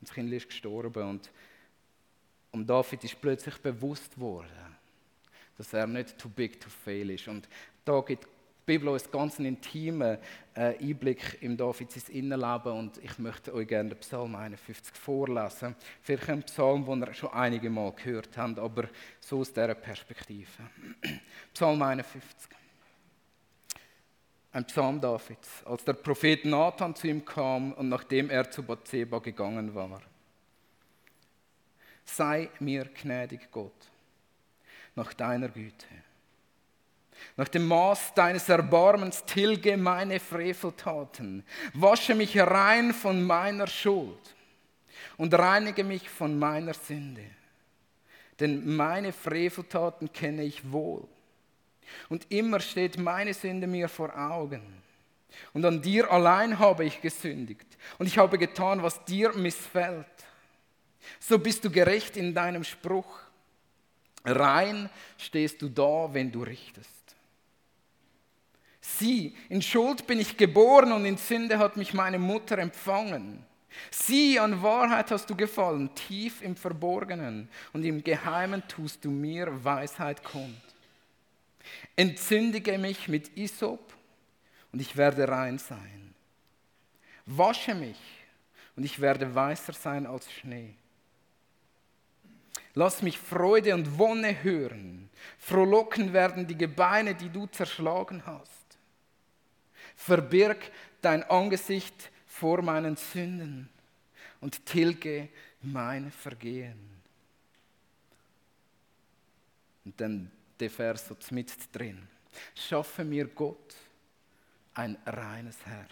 Und 0.00 0.08
das 0.08 0.12
Kind 0.12 0.32
ist 0.32 0.48
gestorben. 0.48 1.08
Und 1.08 1.30
um 2.50 2.66
David 2.66 3.04
ist 3.04 3.20
plötzlich 3.20 3.56
bewusst 3.58 4.18
worden, 4.18 4.76
dass 5.56 5.72
er 5.72 5.86
nicht 5.86 6.18
too 6.18 6.28
big 6.28 6.60
to 6.60 6.68
fail 6.68 7.10
ist. 7.10 7.28
Und 7.28 7.48
da 7.84 8.00
gibt 8.00 8.26
Bibel 8.68 8.88
uns 8.90 9.10
ganz 9.10 9.38
einen 9.38 9.56
intimen 9.56 10.18
äh, 10.54 10.76
Einblick 10.78 11.38
im 11.40 11.56
David 11.56 11.90
sein 11.90 12.14
Innenleben 12.14 12.72
und 12.72 12.98
ich 13.02 13.18
möchte 13.18 13.54
euch 13.54 13.66
gerne 13.66 13.88
den 13.88 13.98
Psalm 13.98 14.36
51 14.36 14.94
vorlesen. 14.94 15.74
Vielleicht 16.02 16.28
ein 16.28 16.42
Psalm, 16.42 16.84
den 16.84 17.02
ihr 17.02 17.14
schon 17.14 17.32
einige 17.32 17.70
Mal 17.70 17.92
gehört 17.92 18.36
habt, 18.36 18.58
aber 18.58 18.88
so 19.20 19.40
aus 19.40 19.50
dieser 19.50 19.74
Perspektive. 19.74 20.46
Psalm 21.54 21.80
51. 21.80 22.50
Ein 24.52 24.66
Psalm 24.66 25.00
Davids, 25.00 25.64
als 25.64 25.84
der 25.84 25.94
Prophet 25.94 26.44
Nathan 26.44 26.94
zu 26.94 27.08
ihm 27.08 27.24
kam 27.24 27.72
und 27.72 27.88
nachdem 27.88 28.28
er 28.28 28.50
zu 28.50 28.62
Bathseba 28.62 29.18
gegangen 29.18 29.74
war. 29.74 30.02
Sei 32.04 32.50
mir 32.60 32.84
gnädig, 32.84 33.50
Gott 33.50 33.88
nach 34.98 35.14
deiner 35.14 35.48
Güte. 35.48 35.86
Nach 37.36 37.48
dem 37.48 37.66
Maß 37.66 38.14
deines 38.14 38.48
Erbarmens 38.48 39.24
tilge 39.24 39.76
meine 39.76 40.20
Freveltaten, 40.20 41.44
wasche 41.74 42.14
mich 42.14 42.38
rein 42.38 42.92
von 42.92 43.22
meiner 43.22 43.66
Schuld 43.66 44.34
und 45.16 45.34
reinige 45.34 45.84
mich 45.84 46.08
von 46.08 46.38
meiner 46.38 46.74
Sünde. 46.74 47.24
Denn 48.40 48.76
meine 48.76 49.12
Freveltaten 49.12 50.12
kenne 50.12 50.44
ich 50.44 50.70
wohl. 50.70 51.06
Und 52.08 52.30
immer 52.30 52.60
steht 52.60 52.98
meine 52.98 53.34
Sünde 53.34 53.66
mir 53.66 53.88
vor 53.88 54.16
Augen. 54.16 54.62
Und 55.52 55.64
an 55.64 55.82
dir 55.82 56.10
allein 56.10 56.58
habe 56.58 56.84
ich 56.84 57.00
gesündigt. 57.00 57.66
Und 57.98 58.06
ich 58.06 58.18
habe 58.18 58.38
getan, 58.38 58.82
was 58.82 59.04
dir 59.04 59.32
missfällt. 59.32 60.06
So 61.20 61.38
bist 61.38 61.64
du 61.64 61.70
gerecht 61.70 62.16
in 62.16 62.34
deinem 62.34 62.64
Spruch 62.64 63.28
Rein 64.24 64.90
stehst 65.16 65.62
du 65.62 65.68
da, 65.68 66.08
wenn 66.12 66.30
du 66.30 66.42
richtest. 66.42 66.97
Sieh, 68.96 69.36
in 69.48 69.60
Schuld 69.60 70.06
bin 70.06 70.18
ich 70.18 70.36
geboren 70.36 70.92
und 70.92 71.04
in 71.04 71.18
Sünde 71.18 71.58
hat 71.58 71.76
mich 71.76 71.92
meine 71.92 72.18
Mutter 72.18 72.58
empfangen. 72.58 73.44
Sieh, 73.90 74.38
an 74.38 74.62
Wahrheit 74.62 75.10
hast 75.10 75.28
du 75.28 75.36
gefallen, 75.36 75.94
tief 75.94 76.40
im 76.42 76.56
Verborgenen 76.56 77.48
und 77.72 77.84
im 77.84 78.02
Geheimen 78.02 78.66
tust 78.66 79.04
du 79.04 79.10
mir 79.10 79.62
Weisheit 79.62 80.24
kund. 80.24 80.60
Entzündige 81.96 82.78
mich 82.78 83.08
mit 83.08 83.36
Isop 83.36 83.92
und 84.72 84.80
ich 84.80 84.96
werde 84.96 85.28
rein 85.28 85.58
sein. 85.58 86.14
Wasche 87.26 87.74
mich 87.74 88.00
und 88.74 88.84
ich 88.84 89.00
werde 89.00 89.32
weißer 89.34 89.74
sein 89.74 90.06
als 90.06 90.32
Schnee. 90.32 90.74
Lass 92.74 93.02
mich 93.02 93.18
Freude 93.18 93.74
und 93.74 93.98
Wonne 93.98 94.42
hören. 94.42 95.10
Frohlocken 95.38 96.12
werden 96.12 96.46
die 96.46 96.56
Gebeine, 96.56 97.14
die 97.14 97.28
du 97.28 97.46
zerschlagen 97.46 98.22
hast. 98.24 98.67
Verbirg 99.98 100.58
dein 101.02 101.22
Angesicht 101.24 102.10
vor 102.26 102.62
meinen 102.62 102.96
Sünden 102.96 103.68
und 104.40 104.64
tilge 104.64 105.28
mein 105.62 106.10
Vergehen. 106.10 106.78
Und 109.84 110.00
dann 110.00 110.30
der 110.60 110.70
Vers 110.70 111.08
so 111.08 111.16
mit 111.30 111.52
drin. 111.72 112.06
Schaffe 112.54 113.04
mir 113.04 113.26
Gott 113.26 113.74
ein 114.74 114.96
reines 115.06 115.56
Herz 115.66 115.88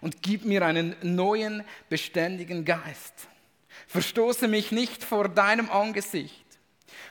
und 0.00 0.22
gib 0.22 0.44
mir 0.44 0.64
einen 0.64 0.94
neuen, 1.02 1.64
beständigen 1.88 2.64
Geist 2.64 3.28
Verstoße 3.86 4.48
mich 4.48 4.72
nicht 4.72 5.04
vor 5.04 5.28
deinem 5.28 5.70
Angesicht 5.70 6.44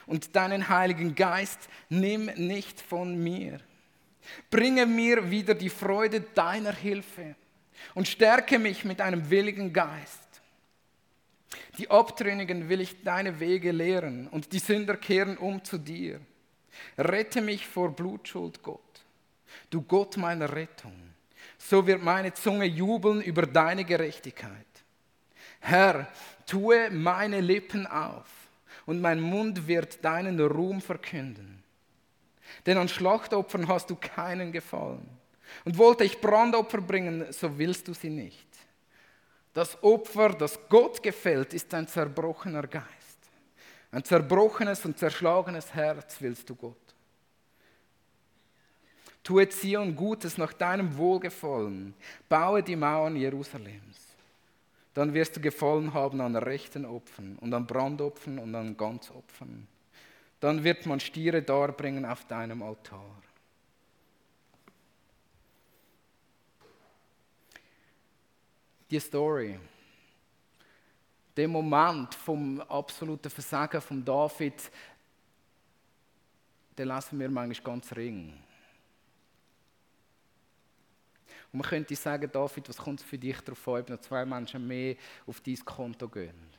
und 0.06 0.36
deinen 0.36 0.68
Heiligen 0.68 1.14
Geist 1.14 1.68
nimm 1.88 2.26
nicht 2.26 2.80
von 2.80 3.16
mir. 3.16 3.60
Bringe 4.50 4.86
mir 4.86 5.30
wieder 5.30 5.54
die 5.54 5.70
Freude 5.70 6.20
deiner 6.20 6.72
Hilfe 6.72 7.34
und 7.94 8.08
stärke 8.08 8.58
mich 8.58 8.84
mit 8.84 9.00
einem 9.00 9.30
willigen 9.30 9.72
Geist. 9.72 10.28
Die 11.78 11.90
Abtrünnigen 11.90 12.68
will 12.68 12.80
ich 12.80 13.02
deine 13.02 13.40
Wege 13.40 13.70
lehren 13.70 14.28
und 14.28 14.52
die 14.52 14.58
Sünder 14.58 14.96
kehren 14.96 15.36
um 15.36 15.64
zu 15.64 15.78
dir. 15.78 16.20
Rette 16.96 17.40
mich 17.40 17.66
vor 17.66 17.94
Blutschuld, 17.94 18.62
Gott. 18.62 18.80
Du 19.70 19.82
Gott 19.82 20.16
meiner 20.16 20.52
Rettung. 20.52 20.94
So 21.56 21.86
wird 21.86 22.02
meine 22.02 22.34
Zunge 22.34 22.66
jubeln 22.66 23.20
über 23.20 23.42
deine 23.42 23.84
Gerechtigkeit. 23.84 24.66
Herr, 25.60 26.08
tue 26.46 26.90
meine 26.90 27.40
Lippen 27.40 27.86
auf 27.86 28.26
und 28.86 29.00
mein 29.00 29.20
Mund 29.20 29.66
wird 29.66 30.04
deinen 30.04 30.40
Ruhm 30.40 30.80
verkünden. 30.80 31.57
Denn 32.66 32.78
an 32.78 32.88
Schlachtopfern 32.88 33.68
hast 33.68 33.90
du 33.90 33.96
keinen 33.96 34.52
gefallen. 34.52 35.08
Und 35.64 35.78
wollte 35.78 36.04
ich 36.04 36.20
Brandopfer 36.20 36.80
bringen, 36.80 37.26
so 37.32 37.56
willst 37.58 37.88
du 37.88 37.94
sie 37.94 38.10
nicht. 38.10 38.46
Das 39.54 39.82
Opfer, 39.82 40.30
das 40.30 40.58
Gott 40.68 41.02
gefällt, 41.02 41.54
ist 41.54 41.72
ein 41.74 41.88
zerbrochener 41.88 42.66
Geist. 42.66 42.86
Ein 43.90 44.04
zerbrochenes 44.04 44.84
und 44.84 44.98
zerschlagenes 44.98 45.74
Herz 45.74 46.16
willst 46.20 46.48
du 46.50 46.54
Gott. 46.54 46.76
Tue 49.24 49.48
Zion 49.48 49.96
Gutes 49.96 50.38
nach 50.38 50.52
deinem 50.52 50.96
Wohlgefallen. 50.96 51.94
Baue 52.28 52.62
die 52.62 52.76
Mauern 52.76 53.16
Jerusalems 53.16 54.08
dann 54.98 55.14
wirst 55.14 55.36
du 55.36 55.40
gefallen 55.40 55.94
haben 55.94 56.20
an 56.20 56.34
rechten 56.34 56.84
Opfern 56.84 57.38
und 57.40 57.54
an 57.54 57.68
Brandopfern 57.68 58.40
und 58.40 58.52
an 58.56 58.76
Ganzopfern. 58.76 59.68
Dann 60.40 60.62
wird 60.62 60.86
man 60.86 61.00
Stiere 61.00 61.42
darbringen 61.42 62.04
auf 62.04 62.24
deinem 62.26 62.62
Altar. 62.62 63.22
Die 68.90 69.00
Story, 69.00 69.58
der 71.36 71.48
Moment 71.48 72.14
vom 72.14 72.60
absoluten 72.62 73.28
Versagen 73.28 73.80
von 73.80 74.04
David, 74.04 74.70
den 76.78 76.88
lassen 76.88 77.18
wir 77.18 77.28
manchmal 77.28 77.74
ganz 77.74 77.92
ring. 77.94 78.32
Und 81.52 81.60
man 81.60 81.68
könnte 81.68 81.96
sagen, 81.96 82.30
David, 82.30 82.68
was 82.68 82.76
kommt 82.76 83.00
für 83.00 83.18
dich 83.18 83.40
darauf 83.40 83.68
an, 83.68 83.80
ob 83.80 83.90
noch 83.90 84.00
zwei 84.00 84.24
Menschen 84.24 84.66
mehr 84.66 84.96
auf 85.26 85.40
dein 85.40 85.64
Konto 85.64 86.08
gehen? 86.08 86.57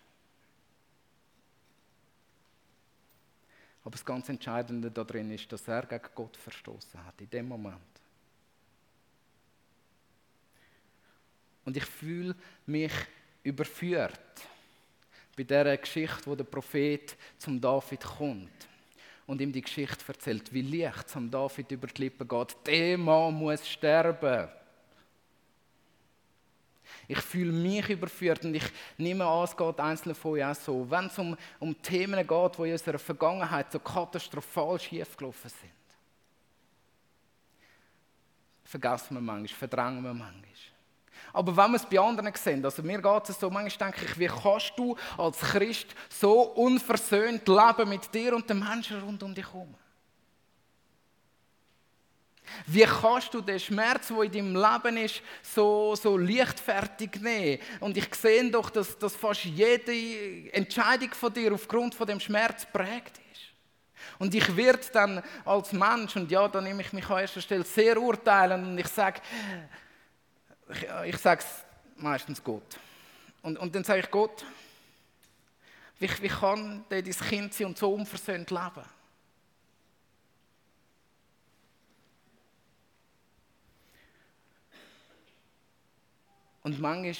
Aber 3.90 3.96
das 3.96 4.06
ganz 4.06 4.30
Entscheidende 4.30 4.92
darin 4.92 5.32
ist, 5.32 5.52
dass 5.52 5.68
er 5.68 5.84
gegen 5.88 6.10
Gott 6.14 6.38
verstoßen 6.38 7.04
hat, 7.04 7.20
in 7.22 7.30
dem 7.32 7.48
Moment. 7.48 7.80
Und 11.66 11.76
ich 11.76 11.86
fühle 11.86 12.36
mich 12.68 12.92
überführt 13.42 14.20
bei 15.36 15.42
dieser 15.42 15.76
Geschichte, 15.76 16.22
wo 16.28 16.36
der 16.36 16.44
Prophet 16.44 17.18
zum 17.40 17.60
David 17.60 18.02
kommt 18.02 18.68
und 19.26 19.42
ihm 19.42 19.52
die 19.52 19.64
Geschichte 19.64 20.06
erzählt, 20.08 20.54
wie 20.54 20.62
leicht 20.62 21.16
am 21.16 21.32
David 21.32 21.72
über 21.72 21.88
die 21.88 22.04
Lippen 22.04 22.28
geht. 22.28 22.58
Der 22.68 22.96
Mann 22.96 23.34
muss 23.34 23.68
sterben. 23.68 24.50
Ich 27.08 27.20
fühle 27.20 27.52
mich 27.52 27.90
überführt 27.90 28.46
und 28.46 28.56
ich 28.56 28.64
nehme 28.98 29.26
an, 29.26 29.44
es 29.44 29.56
geht 29.56 29.80
einzelnen 29.80 30.16
von 30.16 30.32
euch 30.32 30.46
auch 30.46 30.56
so. 30.56 30.90
Wenn 30.90 31.06
es 31.06 31.18
um, 31.18 31.38
um 31.60 31.82
Themen 31.82 32.26
geht, 32.26 32.58
die 32.58 32.64
in 32.64 32.72
unserer 32.72 33.00
Vergangenheit 33.00 33.72
so 33.72 33.80
katastrophal 33.80 34.80
schiefgelaufen 34.80 35.50
sind, 35.50 35.72
vergessen 38.64 39.16
wir 39.16 39.22
manchmal, 39.22 39.58
verdrängen 39.58 40.04
wir 40.04 40.14
manchmal. 40.14 40.44
Aber 41.34 41.56
wenn 41.56 41.72
wir 41.72 41.78
es 41.78 41.86
bei 41.86 42.00
anderen 42.00 42.34
sehen, 42.34 42.64
also 42.64 42.82
mir 42.82 43.02
geht 43.02 43.30
es 43.30 43.40
so, 43.40 43.50
manchmal 43.50 43.92
denke 43.92 44.06
ich, 44.06 44.20
wie 44.20 44.28
kannst 44.28 44.74
du 44.78 44.96
als 45.18 45.40
Christ 45.40 45.96
so 46.10 46.42
unversöhnt 46.42 47.48
leben 47.48 47.90
mit 47.90 48.14
dir 48.14 48.36
und 48.36 48.50
den 48.50 48.60
Menschen 48.60 49.00
rund 49.02 49.22
um 49.22 49.34
dich 49.34 49.46
herum? 49.46 49.76
Wie 52.68 52.84
kannst 52.84 53.34
du 53.34 53.42
den 53.42 53.60
Schmerz, 53.60 54.08
der 54.08 54.24
in 54.24 54.32
deinem 54.32 54.56
Leben 54.56 54.98
ist, 54.98 55.22
so, 55.42 55.96
so 55.96 56.18
leichtfertig 56.18 57.22
nehmen? 57.22 57.60
Und 57.80 57.98
ich 57.98 58.14
sehe 58.16 58.50
doch, 58.52 58.70
dass, 58.70 58.98
dass 58.98 59.16
fast 59.16 59.46
jede 59.46 60.52
Entscheidung 60.54 61.14
von 61.14 61.34
dir 61.34 61.54
aufgrund 61.54 61.96
von 61.96 62.08
dem 62.08 62.20
Schmerz 62.20 62.66
prägt 62.66 63.18
ist. 63.18 63.42
Und 64.18 64.36
ich 64.36 64.56
werde 64.56 64.86
dann 64.92 65.24
als 65.46 65.72
Mensch, 65.72 66.16
und 66.16 66.30
ja, 66.30 66.48
da 66.48 66.62
nehme 66.62 66.82
ich 66.82 66.94
mich 66.94 67.10
an 67.10 67.20
erster 67.20 67.42
Stelle 67.42 67.64
sehr 67.64 68.00
urteilen, 68.00 68.64
und 68.64 68.78
ich 68.78 68.88
sage, 68.88 69.22
ich, 70.70 71.14
ich 71.14 71.18
sage 71.18 71.42
es 71.42 71.66
meistens 72.02 72.44
Gott. 72.44 72.78
Und, 73.42 73.58
und 73.58 73.74
dann 73.74 73.84
sage 73.84 74.02
ich 74.02 74.12
Gott, 74.12 74.46
wie, 76.00 76.10
wie 76.22 76.28
kann 76.28 76.86
dein 76.90 77.04
Kind 77.04 77.54
sein 77.54 77.68
und 77.68 77.78
so 77.78 77.94
unversöhnt 77.94 78.52
leben? 78.52 78.99
Und 86.64 86.80
manchmal 86.80 87.16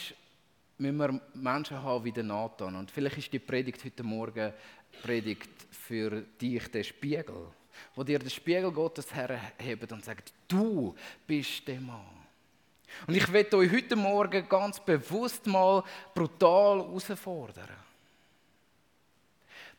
müssen 0.78 0.98
wir 0.98 1.22
Menschen 1.34 1.82
haben 1.82 2.04
wie 2.04 2.12
der 2.12 2.24
Nathan. 2.24 2.76
Und 2.76 2.92
vielleicht 2.92 3.18
ist 3.18 3.34
die 3.34 3.40
Predigt 3.40 3.84
heute 3.84 4.04
Morgen 4.04 4.54
Predigt 5.02 5.50
für 5.72 6.22
dich 6.22 6.70
der 6.72 6.84
Spiegel, 6.84 7.48
wo 7.96 8.04
dir 8.04 8.20
der 8.20 8.30
Spiegel 8.30 8.72
Gottes 8.72 9.14
herhebt 9.14 9.92
und 9.92 10.04
sagt, 10.04 10.34
du 10.48 10.96
bist 11.28 11.68
der 11.68 11.80
Mann. 11.80 12.20
Und 13.08 13.16
ich 13.16 13.32
werde 13.32 13.58
euch 13.58 13.72
heute 13.72 13.96
Morgen 13.96 14.48
ganz 14.50 14.80
bewusst 14.80 15.46
mal 15.46 15.84
brutal 16.14 16.80
herausfordern. 16.80 17.70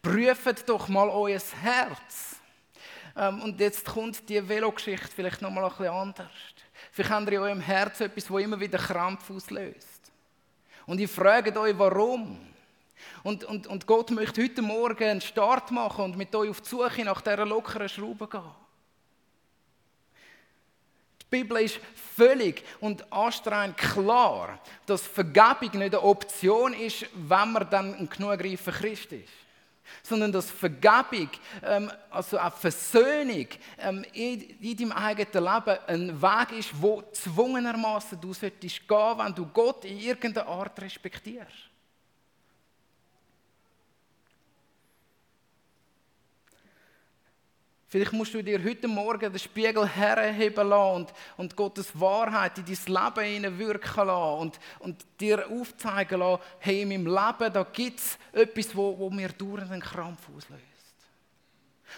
Prüft 0.01 0.69
doch 0.69 0.89
mal 0.89 1.09
euer 1.09 1.41
Herz. 1.61 2.37
Ähm, 3.17 3.43
und 3.43 3.61
jetzt 3.61 3.85
kommt 3.85 4.29
die 4.29 4.49
Velogeschichte 4.49 5.09
vielleicht 5.09 5.43
noch 5.43 5.51
mal 5.51 5.65
ein 5.65 5.71
bisschen 5.71 5.89
anders. 5.89 6.31
Vielleicht 6.93 7.11
habt 7.11 7.27
ihr 7.31 7.39
in 7.39 7.45
eurem 7.45 7.61
Herzen 7.61 8.05
etwas, 8.05 8.25
das 8.25 8.43
immer 8.43 8.59
wieder 8.59 8.79
Krampf 8.79 9.31
auslöst. 9.31 10.13
Und 10.87 10.99
ihr 10.99 11.09
fragt 11.09 11.57
euch, 11.57 11.79
warum. 11.79 12.39
Und, 13.23 13.45
und, 13.45 13.67
und 13.67 13.87
Gott 13.87 14.11
möchte 14.11 14.43
heute 14.43 14.63
Morgen 14.63 15.05
einen 15.05 15.21
Start 15.21 15.71
machen 15.71 16.05
und 16.05 16.17
mit 16.17 16.35
euch 16.35 16.51
auf 16.51 16.61
die 16.61 16.69
Suche 16.69 17.05
nach 17.05 17.21
dieser 17.21 17.47
lockeren 17.47 17.89
Schraube 17.89 18.27
gehen. 18.27 18.43
Die 21.23 21.37
Bibel 21.43 21.59
ist 21.59 21.79
völlig 22.17 22.65
und 22.81 23.11
anstrengend 23.13 23.77
klar, 23.77 24.59
dass 24.85 25.07
Vergebung 25.07 25.79
nicht 25.79 25.95
eine 25.95 26.03
Option 26.03 26.73
ist, 26.73 27.07
wenn 27.15 27.53
man 27.53 27.71
dann 27.71 27.95
ein 27.95 28.09
genug 28.09 28.43
reifer 28.43 28.73
Christ 28.73 29.13
ist 29.13 29.29
sondern 30.03 30.33
dass 30.33 30.51
Vergebung, 30.51 31.31
ähm, 31.63 31.91
also 32.11 32.39
auch 32.39 32.55
Versöhnung 32.55 33.47
ähm, 33.79 34.05
in, 34.13 34.41
in 34.61 34.77
deinem 34.77 34.93
eigenen 34.93 35.45
Leben 35.45 35.79
ein 35.87 36.23
Weg 36.23 36.59
ist, 36.59 36.71
wo 36.81 37.03
zwungenermaßen 37.13 38.21
du 38.21 38.33
solltest 38.33 38.87
gehen, 38.87 39.19
wenn 39.19 39.35
du 39.35 39.47
Gott 39.47 39.85
in 39.85 39.99
irgendeiner 39.99 40.49
Art 40.49 40.81
respektierst. 40.81 41.70
Vielleicht 47.91 48.13
musst 48.13 48.33
du 48.33 48.41
dir 48.41 48.63
heute 48.63 48.87
Morgen 48.87 49.33
den 49.33 49.39
Spiegel 49.41 49.85
herheben 49.85 50.69
lassen 50.69 50.95
und, 50.95 51.13
und 51.37 51.57
Gottes 51.57 51.89
Wahrheit 51.99 52.57
in 52.59 52.65
dein 52.65 53.43
Leben 53.43 53.59
wirken 53.59 54.07
lassen 54.07 54.41
und, 54.43 54.61
und 54.79 55.07
dir 55.19 55.45
aufzeigen 55.51 56.21
lassen, 56.21 56.41
hey, 56.61 56.83
in 56.83 56.89
meinem 56.89 57.07
Leben, 57.07 57.53
da 57.53 57.65
gibt 57.65 57.99
es 57.99 58.17
etwas, 58.31 58.77
wo, 58.77 58.97
wo 58.97 59.11
mir 59.11 59.31
dauernd 59.31 59.73
einen 59.73 59.81
Krampf 59.81 60.21
auslöst. 60.29 60.63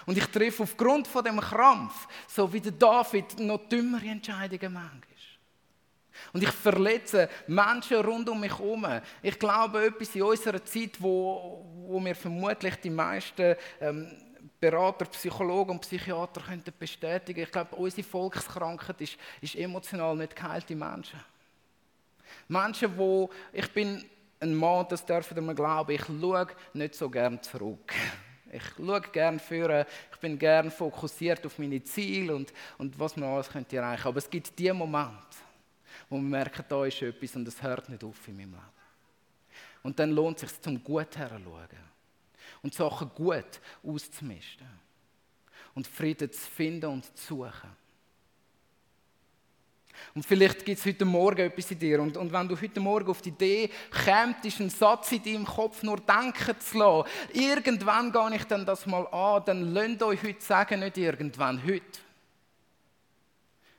Und 0.07 0.17
ich 0.17 0.25
treffe 0.29 0.63
aufgrund 0.63 1.07
von 1.07 1.23
dem 1.23 1.39
Krampf, 1.39 2.09
so 2.27 2.51
wie 2.51 2.61
der 2.63 2.73
David, 2.73 3.39
noch 3.41 3.69
dümmere 3.69 4.07
Entscheidungen 4.07 4.73
manchmal. 4.73 5.03
Und 6.33 6.43
ich 6.43 6.51
verletze 6.51 7.29
Menschen 7.47 7.99
rund 7.99 8.31
um 8.31 8.41
mich 8.41 8.57
herum. 8.57 8.87
Ich 9.23 9.39
glaube, 9.39 9.85
etwas 9.85 10.15
in 10.15 10.23
unserer 10.23 10.65
Zeit, 10.65 10.97
wo, 10.99 11.67
wo 11.87 12.03
wir 12.03 12.15
vermutlich 12.15 12.77
die 12.77 12.89
meisten 12.89 13.57
ähm, 13.79 14.11
Berater, 14.63 15.07
Psychologen 15.07 15.73
und 15.73 15.81
Psychiater 15.81 16.41
könnten 16.41 16.73
bestätigen. 16.79 17.41
Ich 17.41 17.51
glaube, 17.51 17.75
unsere 17.75 18.05
Volkskrankheit 18.05 19.01
ist, 19.01 19.19
ist 19.41 19.57
emotional 19.57 20.15
nicht 20.15 20.37
geheilte 20.37 20.77
Menschen. 20.77 21.19
Menschen, 22.47 22.97
wo 22.97 23.29
ich 23.53 23.69
bin 23.73 24.05
ein 24.39 24.55
Mann, 24.55 24.87
das 24.89 25.05
dürfen 25.05 25.45
wir 25.45 25.55
glauben, 25.55 25.91
ich 25.91 26.05
schaue 26.05 26.47
nicht 26.75 26.95
so 26.95 27.11
gern 27.11 27.43
zurück. 27.43 27.93
Ich 28.53 28.63
schaue 28.77 29.01
gerne 29.01 29.41
führen, 29.41 29.85
ich 30.13 30.19
bin 30.21 30.39
gern 30.39 30.71
fokussiert 30.71 31.45
auf 31.45 31.59
meine 31.59 31.83
Ziele 31.83 32.37
und, 32.37 32.53
und 32.79 32.97
was 33.01 33.17
man 33.17 33.31
alles 33.31 33.49
könnte 33.49 33.79
erreichen. 33.79 34.07
Aber 34.07 34.19
es 34.19 34.31
gibt 34.31 34.57
die 34.57 34.73
Momente, 34.73 35.39
wo 36.09 36.19
man 36.19 36.31
merkt, 36.31 36.71
da 36.71 36.85
ist 36.85 37.03
etwas 37.03 37.35
und 37.35 37.49
es 37.49 37.61
hört 37.61 37.89
nicht 37.89 38.05
auf 38.05 38.29
in 38.29 38.37
meinem 38.37 38.53
Leben. 38.53 38.63
Und 39.83 39.99
dann 39.99 40.13
lohnt 40.13 40.41
es 40.41 40.51
sich 40.51 40.61
zum 40.61 40.85
Gut 40.85 41.17
herzuschauen 41.17 41.69
und 42.63 42.75
Sachen 42.75 43.11
gut 43.15 43.61
auszumisten 43.83 44.67
und 45.75 45.87
Frieden 45.87 46.31
zu 46.31 46.41
finden 46.41 46.87
und 46.87 47.17
zu 47.17 47.37
suchen. 47.37 47.83
Und 50.15 50.27
vielleicht 50.27 50.65
gibt 50.65 50.79
es 50.79 50.87
heute 50.87 51.05
Morgen 51.05 51.47
etwas 51.47 51.71
in 51.71 51.79
dir. 51.79 52.01
Und, 52.01 52.17
und 52.17 52.33
wenn 52.33 52.49
du 52.49 52.61
heute 52.61 52.81
Morgen 52.81 53.09
auf 53.09 53.23
die 53.23 53.31
Idee 53.31 53.71
kämst, 53.91 54.61
einen 54.61 54.71
Satz 54.71 55.13
in 55.13 55.23
deinem 55.23 55.47
Kopf 55.47 55.83
nur 55.83 55.99
denken 55.99 56.59
zu 56.61 56.79
lassen, 56.79 57.09
irgendwann 57.33 58.13
gehe 58.13 58.37
ich 58.37 58.45
dann 58.45 58.67
das 58.67 58.87
mal 58.87 59.07
an, 59.09 59.43
dann 59.47 59.73
lasst 59.73 60.03
euch 60.03 60.23
heute 60.23 60.41
sagen, 60.41 60.81
nicht 60.81 60.99
irgendwann, 60.99 61.63
heute. 61.65 62.01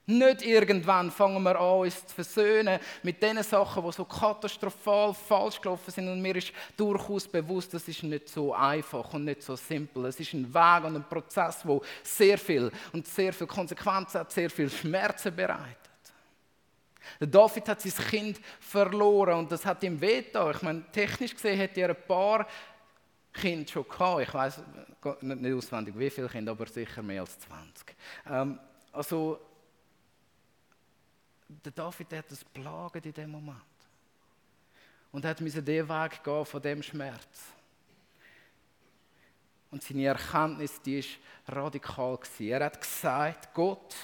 Nicht 0.06 0.42
irgendwann 0.42 1.12
fangen 1.12 1.42
wir 1.44 1.58
an, 1.58 1.80
uns 1.80 2.06
zu 2.06 2.13
versöhnen 2.13 2.78
mit 3.04 3.24
den 3.24 3.42
Sachen, 3.42 3.86
die 3.86 3.92
so 3.94 4.04
katastrophal 4.04 5.13
falsch 5.13 5.62
gelaufen 5.62 5.92
sind. 5.92 6.10
Und 6.10 6.22
mir 6.22 6.36
ist 6.36 6.52
durchaus 6.76 7.26
bewusst, 7.26 7.74
das 7.74 7.88
ist 7.88 8.04
nicht 8.04 8.28
so 8.28 8.54
einfach 8.54 9.13
und 9.13 9.24
nicht 9.24 9.42
so 9.42 9.56
simpel. 9.56 10.06
Es 10.06 10.20
ist 10.20 10.34
ein 10.34 10.54
Weg 10.54 10.84
und 10.84 10.98
ein 10.98 11.08
Prozess, 11.08 11.63
der 11.63 11.80
sehr 12.04 12.38
viel 12.38 12.70
und 12.92 13.08
sehr 13.08 13.32
viel 13.32 13.48
Konsequenzen 13.48 14.20
hat, 14.20 14.32
sehr 14.32 14.50
viel 14.50 14.70
Schmerzen 14.70 15.34
bereitet. 15.34 15.78
Der 17.20 17.28
David 17.28 17.70
hat 17.70 17.82
sein 17.82 18.06
Kind 18.10 18.42
verloren 18.60 19.39
und 19.39 19.52
das 19.52 19.66
hat 19.66 19.84
ihm 19.84 20.00
wehgetan. 20.00 20.52
Ich 20.52 20.62
meine, 20.62 20.84
technisch 20.92 21.34
gesehen 21.34 21.58
hätte 21.58 21.80
er 21.80 21.89
ein 21.89 22.08
paar 22.08 22.46
Kinder 23.34 23.72
schon 23.72 23.88
gehabt. 23.88 24.22
Ich 24.22 24.34
weiß 24.34 24.62
nicht 25.22 25.54
auswendig, 25.54 25.98
wie 25.98 26.10
viele 26.10 26.28
Kinder, 26.28 26.52
aber 26.52 26.66
sicher 26.68 27.02
mehr 27.02 27.22
als 27.22 27.39
20. 27.39 27.96
Ähm, 28.30 28.60
also 28.92 29.39
der 31.63 31.72
David 31.72 32.13
hat 32.13 32.32
das 32.32 32.44
plagen 32.44 33.02
in 33.04 33.13
dem 33.13 33.32
Moment. 33.32 33.60
Und 35.12 35.26
hat 35.26 35.42
müssen 35.42 35.63
den 35.63 35.88
Weg 35.88 36.24
gehen 36.24 36.46
von 36.46 36.62
dem 36.62 36.82
Schmerz. 36.82 37.54
Und 39.70 39.82
seine 39.82 40.06
Erkenntnis, 40.06 40.82
die 40.82 41.00
ist 41.00 41.18
radikal 41.48 42.18
gewesen. 42.18 42.48
Er 42.48 42.66
hat 42.66 42.80
gesagt, 42.80 43.54
Gott, 43.54 43.96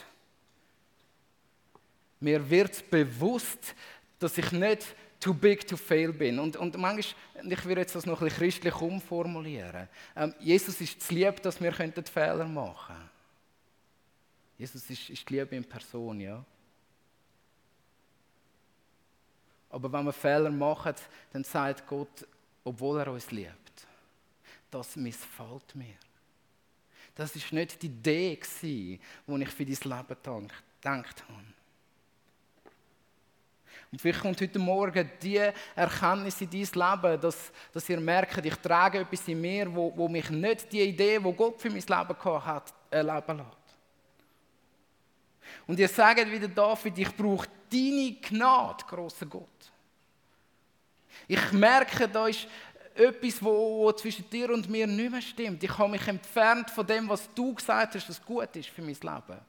mir 2.20 2.50
wird 2.50 2.90
bewusst, 2.90 3.76
dass 4.18 4.38
ich 4.38 4.52
nicht 4.52 4.96
too 5.20 5.34
big 5.34 5.68
to 5.68 5.78
fail 5.78 6.12
bin. 6.12 6.40
Und, 6.40 6.58
und 6.58 6.78
manchmal, 6.78 7.52
ich 7.52 7.66
würde 7.66 7.82
jetzt 7.82 7.96
das 7.96 8.06
noch 8.06 8.22
ein 8.22 8.26
bisschen 8.26 8.40
christlich 8.40 8.76
umformulieren. 8.76 9.88
Ähm, 10.16 10.34
Jesus 10.40 10.80
ist 10.82 11.02
zu 11.02 11.14
lieb, 11.14 11.42
dass 11.42 11.62
wir 11.62 11.72
Fehler 11.72 12.46
machen 12.46 12.96
können. 12.96 13.10
Jesus 14.58 14.90
ist, 14.90 15.10
ist 15.10 15.30
die 15.30 15.36
Liebe 15.36 15.56
in 15.56 15.64
Person, 15.64 16.20
ja. 16.20 16.44
Aber 19.70 19.92
wenn 19.92 20.06
wir 20.06 20.14
Fehler 20.14 20.50
machen, 20.50 20.94
dann 21.32 21.44
sagt 21.44 21.88
Gott, 21.88 22.28
obwohl 22.64 23.00
er 23.00 23.12
uns 23.12 23.30
liebt, 23.32 23.88
das 24.72 24.96
missfällt 24.96 25.76
mir. 25.76 25.96
Das 27.16 27.36
ist 27.36 27.52
nicht 27.52 27.82
die 27.82 27.88
Idee, 27.88 28.40
die 28.62 29.00
ich 29.28 29.50
für 29.50 29.66
dein 29.66 29.98
Leben 29.98 30.18
gedacht 30.22 31.24
habe. 31.28 31.44
Und 33.92 34.00
vielleicht 34.00 34.22
kommt 34.22 34.40
heute 34.40 34.60
Morgen 34.60 35.10
die 35.22 35.42
Erkenntnis 35.76 36.42
in 36.42 36.50
dein 36.50 36.60
Leben, 36.62 37.22
dass, 37.22 37.52
dass 37.74 37.90
ihr 37.90 38.00
merkt, 38.00 38.46
ich 38.46 38.56
trage 38.56 39.00
etwas 39.00 39.28
in 39.28 39.42
mir, 39.42 39.74
wo, 39.74 39.92
wo 39.96 40.08
mich 40.08 40.30
nicht 40.30 40.72
die 40.72 40.82
Idee, 40.82 41.20
die 41.20 41.34
Gott 41.34 41.60
für 41.60 41.70
mein 41.70 41.78
Leben 41.80 41.90
gehabt 41.90 42.46
hat, 42.46 42.74
erleben 42.92 43.38
lässt. 43.38 43.59
Und 45.68 45.80
ihr 45.80 45.88
sagt 45.88 46.32
wieder 46.32 46.48
David, 46.48 46.98
ich 46.98 47.16
brauche 47.16 47.48
deine 47.70 48.16
Gnade, 48.22 48.84
großer 48.88 49.26
Gott. 49.26 49.72
Ich 51.28 51.52
merke, 51.52 52.08
da 52.08 52.28
ist 52.28 52.48
etwas, 52.96 53.42
wo, 53.44 53.92
zwischen 53.94 54.30
dir 54.30 54.52
und 54.52 54.70
mir 54.70 54.88
nicht 54.88 55.12
mehr 55.12 55.22
stimmt. 55.22 55.64
Ich 55.64 55.78
habe 55.78 55.92
mich 55.92 56.08
entfernt 56.08 56.70
von 56.70 56.86
dem, 56.86 57.08
was 57.08 57.30
du 57.34 57.54
gesagt 57.54 57.96
hast, 57.96 58.10
dass 58.10 58.24
gut 58.24 58.56
ist 58.56 58.70
für 58.70 58.82
mein 58.82 58.96
Leben. 58.96 59.40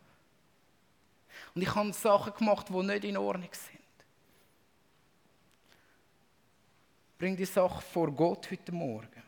Und 1.55 1.63
ich 1.63 1.75
habe 1.75 1.93
Sachen 1.93 2.35
gemacht, 2.35 2.69
die 2.69 2.83
nicht 2.83 3.05
in 3.05 3.17
Ordnung 3.17 3.49
sind. 3.53 3.81
Bring 7.19 7.37
die 7.37 7.45
Sache 7.45 7.83
vor 7.83 8.11
Gott 8.13 8.51
heute 8.51 8.73
Morgen. 8.73 9.23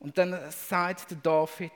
Und 0.00 0.18
dann 0.18 0.50
sagt 0.50 1.10
der 1.10 1.18
David, 1.18 1.70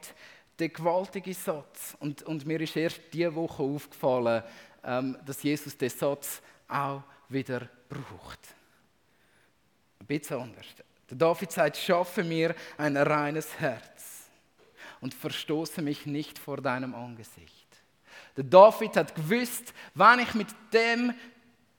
der 0.59 0.69
gewaltige 0.69 1.35
Satz. 1.35 1.97
Und, 2.01 2.23
und 2.23 2.47
mir 2.47 2.61
ist 2.61 2.77
erst 2.77 3.01
diese 3.13 3.35
Woche 3.35 3.63
aufgefallen, 3.63 4.43
ähm, 4.85 5.17
dass 5.25 5.43
Jesus 5.43 5.77
den 5.77 5.91
Satz 5.91 6.41
auch 6.69 7.03
wieder 7.29 7.69
braucht. 7.89 8.41
Ein 10.01 10.07
bisschen 10.07 10.41
anders. 10.41 10.67
Der 11.11 11.17
David 11.17 11.53
sagt, 11.53 11.77
schaffe 11.77 12.25
mir 12.25 12.55
ein 12.79 12.97
reines 12.97 13.59
Herz 13.59 14.29
und 15.01 15.15
verstoße 15.15 15.83
mich 15.83 16.07
nicht 16.07 16.39
vor 16.39 16.61
deinem 16.61 16.95
Angesicht. 16.95 17.67
Der 18.37 18.45
David 18.45 18.97
hat 18.97 19.15
gewusst, 19.15 19.73
wenn 19.95 20.21
ich 20.21 20.35
mit 20.35 20.49
dem, 20.73 21.15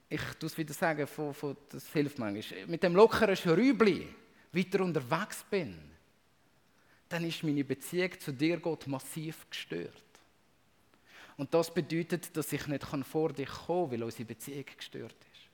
ich 0.08 0.22
tue 0.38 0.48
es 0.48 0.56
wieder 0.56 0.72
sagen, 0.72 1.06
von, 1.06 1.34
von, 1.34 1.56
das 1.68 1.86
hilft 1.92 2.18
manchmal, 2.18 2.66
mit 2.66 2.82
dem 2.82 2.94
lockeren 2.94 3.36
Schrübli 3.36 4.08
weiter 4.52 4.80
unterwegs 4.82 5.44
bin, 5.50 5.78
dann 7.08 7.24
ist 7.24 7.42
meine 7.42 7.64
Beziehung 7.64 8.18
zu 8.20 8.32
dir, 8.32 8.58
Gott, 8.58 8.86
massiv 8.86 9.48
gestört. 9.48 9.92
Und 11.36 11.54
das 11.54 11.72
bedeutet, 11.72 12.36
dass 12.36 12.52
ich 12.52 12.66
nicht 12.66 12.84
vor 13.04 13.32
dich 13.32 13.48
kommen 13.48 13.90
kann, 13.90 13.92
weil 13.92 14.02
unsere 14.02 14.24
Beziehung 14.24 14.64
gestört 14.76 15.14
ist. 15.32 15.48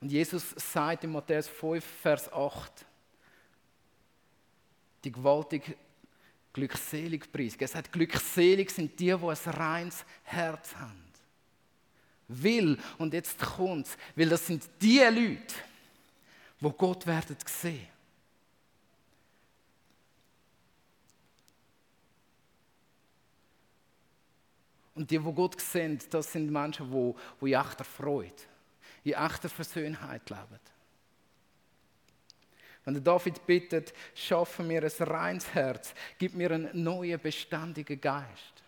Und 0.00 0.10
Jesus 0.10 0.50
sagt 0.50 1.04
in 1.04 1.12
Matthäus 1.12 1.48
5, 1.48 1.84
Vers 1.84 2.32
8, 2.32 2.86
die 5.04 5.12
gewaltig 5.12 5.76
glückselig 6.52 7.30
preist. 7.30 7.60
Er 7.60 7.68
sagt, 7.68 7.92
glückselig 7.92 8.70
sind 8.70 8.98
die, 8.98 9.06
die 9.06 9.12
ein 9.12 9.52
reines 9.52 10.04
Herz 10.24 10.74
haben. 10.74 11.04
Will, 12.28 12.78
und 12.98 13.12
jetzt 13.14 13.38
kommt's, 13.38 13.96
weil 14.16 14.28
das 14.28 14.46
sind 14.46 14.64
die 14.80 14.98
Leute, 14.98 15.54
wo 16.60 16.70
Gott 16.70 17.06
werden 17.06 17.36
sehen. 17.46 17.88
Und 24.94 25.10
die, 25.10 25.22
wo 25.22 25.30
Gott 25.32 25.60
sehen, 25.60 25.98
das 26.10 26.32
sind 26.32 26.50
Menschen, 26.50 26.90
die, 26.90 27.14
die 27.42 27.52
in 27.52 27.60
echter 27.60 27.84
Freude, 27.84 28.32
in 29.04 29.12
echter 29.12 29.50
Versöhnheit 29.50 30.28
leben. 30.30 30.60
Wenn 32.84 32.94
der 32.94 33.02
David 33.02 33.44
bittet, 33.44 33.92
schaffe 34.14 34.62
mir 34.62 34.82
ein 34.82 35.08
reines 35.08 35.52
Herz, 35.52 35.92
gib 36.18 36.34
mir 36.34 36.52
einen 36.52 36.82
neuen, 36.82 37.20
beständigen 37.20 38.00
Geist, 38.00 38.62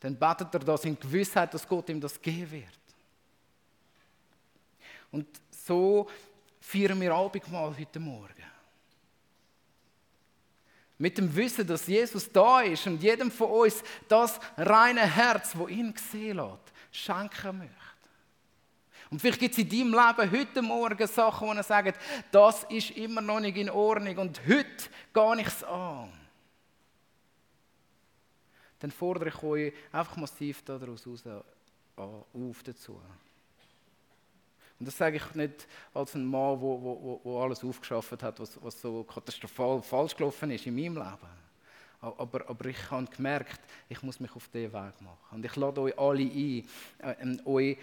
dann 0.00 0.16
betet 0.16 0.52
er 0.52 0.60
das 0.60 0.84
in 0.84 0.98
Gewissheit, 0.98 1.54
dass 1.54 1.68
Gott 1.68 1.88
ihm 1.88 2.00
das 2.00 2.20
geben 2.20 2.50
wird. 2.50 2.64
Und 5.12 5.26
so 5.66 6.08
feiern 6.60 7.00
wir 7.00 7.12
Abendmahl 7.12 7.76
heute 7.76 7.98
Morgen. 7.98 8.32
Mit 10.98 11.18
dem 11.18 11.34
Wissen, 11.34 11.66
dass 11.66 11.86
Jesus 11.86 12.30
da 12.32 12.60
ist 12.60 12.86
und 12.86 13.02
jedem 13.02 13.30
von 13.30 13.50
uns 13.50 13.82
das 14.08 14.40
reine 14.56 15.02
Herz, 15.02 15.54
wo 15.54 15.68
ihn 15.68 15.94
sehen 16.10 16.38
lässt, 16.38 16.72
schenken 16.90 17.58
möchte. 17.58 17.74
Und 19.10 19.20
vielleicht 19.20 19.40
gibt 19.40 19.52
es 19.52 19.58
in 19.58 19.68
deinem 19.68 19.92
Leben 19.92 20.32
heute 20.32 20.62
Morgen 20.62 21.06
Sachen, 21.06 21.48
wo 21.48 21.52
er 21.52 21.62
sagt, 21.62 22.00
das 22.32 22.64
ist 22.64 22.90
immer 22.92 23.20
noch 23.20 23.40
nicht 23.40 23.56
in 23.56 23.70
Ordnung 23.70 24.16
und 24.18 24.40
heute 24.48 24.90
gehe 25.12 25.40
ich 25.40 25.46
es 25.46 25.62
an. 25.64 26.12
Dann 28.78 28.90
fordere 28.90 29.28
ich 29.28 29.42
euch 29.42 29.72
einfach 29.92 30.16
massiv 30.16 30.62
daraus 30.64 31.06
raus, 31.06 31.24
auf 31.96 32.62
dazu. 32.62 33.00
Und 34.78 34.86
das 34.86 34.96
sage 34.96 35.16
ich 35.16 35.34
nicht 35.34 35.66
als 35.94 36.14
ein 36.14 36.24
Mann, 36.24 36.60
wo, 36.60 36.80
wo, 36.82 37.20
wo 37.24 37.40
alles 37.42 37.64
aufgeschafft 37.64 38.22
hat, 38.22 38.38
was, 38.40 38.62
was 38.62 38.80
so 38.80 39.04
katastrophal 39.04 39.80
falsch 39.82 40.14
gelaufen 40.16 40.50
ist 40.50 40.66
in 40.66 40.74
meinem 40.74 40.96
Leben. 40.96 41.36
Aber, 42.00 42.48
aber 42.48 42.66
ich 42.66 42.90
habe 42.90 43.06
gemerkt, 43.06 43.60
ich 43.88 44.02
muss 44.02 44.20
mich 44.20 44.34
auf 44.36 44.48
diesen 44.48 44.72
Weg 44.72 45.00
machen. 45.00 45.16
Und 45.30 45.44
ich 45.44 45.56
lade 45.56 45.80
euch 45.80 45.98
alle 45.98 46.22
ein, 46.22 46.68
äh, 46.98 47.48
euch 47.48 47.78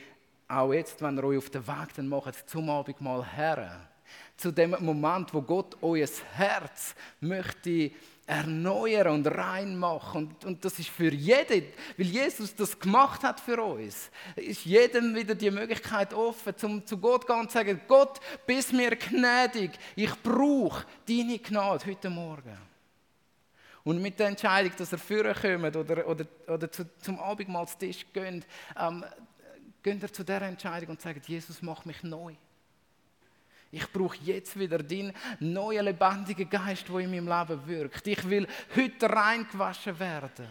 auch 0.47 0.73
jetzt, 0.73 1.01
wenn 1.01 1.17
ihr 1.17 1.23
euch 1.23 1.37
auf 1.39 1.49
den 1.49 1.65
Weg 1.67 1.93
dann 1.95 2.07
macht, 2.07 2.49
zum 2.49 2.69
Abendmahl 2.69 3.25
her. 3.25 3.89
Zu 4.37 4.51
dem 4.51 4.75
Moment, 4.79 5.33
wo 5.33 5.41
Gott 5.41 5.75
euer 5.81 6.07
Herz 6.33 6.95
möchte 7.19 7.91
erneuern 8.25 9.15
und 9.15 9.27
reinmachen. 9.27 10.27
Und, 10.27 10.45
und 10.45 10.65
das 10.65 10.79
ist 10.79 10.89
für 10.89 11.11
jeden, 11.11 11.65
weil 11.97 12.05
Jesus 12.05 12.55
das 12.55 12.79
gemacht 12.79 13.23
hat 13.23 13.39
für 13.39 13.61
uns, 13.61 14.09
ist 14.35 14.65
jedem 14.65 15.13
wieder 15.15 15.35
die 15.35 15.51
Möglichkeit 15.51 16.13
offen, 16.13 16.55
zum, 16.57 16.85
zu 16.85 16.97
Gott 16.97 17.27
gehen 17.27 17.39
und 17.39 17.51
zu 17.51 17.57
sagen, 17.57 17.81
Gott, 17.87 18.19
bist 18.45 18.71
mir 18.71 18.95
gnädig, 18.95 19.71
ich 19.95 20.13
brauche 20.21 20.85
deine 21.07 21.39
Gnade 21.39 21.85
heute 21.85 22.09
Morgen. 22.09 22.57
Und 23.83 24.01
mit 24.01 24.17
der 24.17 24.27
Entscheidung, 24.27 24.71
dass 24.77 24.93
er 24.93 24.97
führen 24.97 25.35
kommt 25.35 25.75
oder, 25.75 26.07
oder, 26.07 26.25
oder 26.47 26.71
zu, 26.71 26.85
zum 26.99 27.19
Abendmahlstisch 27.19 28.05
geht, 28.13 28.45
ähm, 28.79 29.03
geht 29.81 30.01
er 30.01 30.13
zu 30.13 30.23
dieser 30.23 30.43
Entscheidung 30.43 30.91
und 30.91 31.01
sagt, 31.01 31.27
Jesus, 31.27 31.61
mach 31.61 31.83
mich 31.83 32.01
neu. 32.03 32.33
Ich 33.75 33.91
brauche 33.91 34.17
jetzt 34.17 34.57
wieder 34.59 34.77
deinen 34.77 35.11
neuen, 35.39 35.83
lebendigen 35.83 36.47
Geist, 36.47 36.87
der 36.87 36.99
in 36.99 37.09
meinem 37.09 37.27
Leben 37.27 37.67
wirkt. 37.67 38.05
Ich 38.05 38.29
will 38.29 38.47
heute 38.75 39.09
reingewaschen 39.09 39.97
werden. 39.99 40.45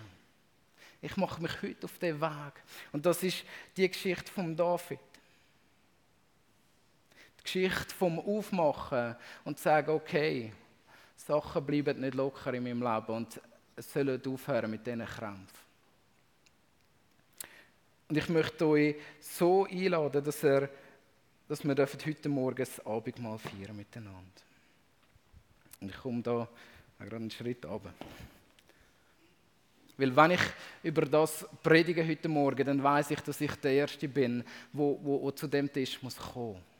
Ich 1.00 1.16
mache 1.16 1.40
mich 1.40 1.62
heute 1.62 1.84
auf 1.84 1.96
den 2.00 2.20
Weg. 2.20 2.52
Und 2.90 3.06
das 3.06 3.22
ist 3.22 3.44
die 3.76 3.88
Geschichte 3.88 4.32
von 4.32 4.56
David. 4.56 4.98
Die 7.38 7.42
Geschichte 7.44 7.94
vom 7.94 8.18
Aufmachen 8.18 9.14
und 9.44 9.56
sagen, 9.56 9.90
okay, 9.90 10.52
Sachen 11.14 11.64
bleiben 11.64 12.00
nicht 12.00 12.14
locker 12.14 12.52
in 12.54 12.64
meinem 12.64 12.82
Leben 12.82 13.16
und 13.16 13.40
es 13.76 13.92
sollen 13.92 14.20
aufhören 14.26 14.68
mit 14.68 14.84
diesen 14.84 15.06
Krämpfen. 15.06 15.62
Und 18.08 18.16
ich 18.16 18.28
möchte 18.28 18.66
euch 18.66 18.96
so 19.20 19.64
einladen, 19.64 20.24
dass, 20.24 20.42
er, 20.42 20.68
dass 21.52 21.64
wir 21.64 21.76
heute 21.76 22.28
Morgen 22.30 22.56
das 22.56 22.80
Abendmahl 22.86 23.38
feiern 23.38 23.76
miteinander. 23.76 24.22
Und 25.82 25.90
ich 25.90 25.98
komme 25.98 26.22
da 26.22 26.48
gerade 26.98 27.16
einen 27.16 27.30
Schritt 27.30 27.66
runter. 27.66 27.92
Weil 29.98 30.16
wenn 30.16 30.30
ich 30.30 30.40
über 30.82 31.02
das 31.02 31.44
predige 31.62 32.08
heute 32.08 32.30
Morgen, 32.30 32.64
dann 32.64 32.82
weiß 32.82 33.10
ich, 33.10 33.20
dass 33.20 33.38
ich 33.38 33.54
der 33.56 33.72
Erste 33.72 34.08
bin, 34.08 34.42
wo 34.72 35.30
zu 35.32 35.46
dem 35.46 35.70
Tisch 35.70 36.02
muss 36.02 36.16
kommen. 36.16 36.71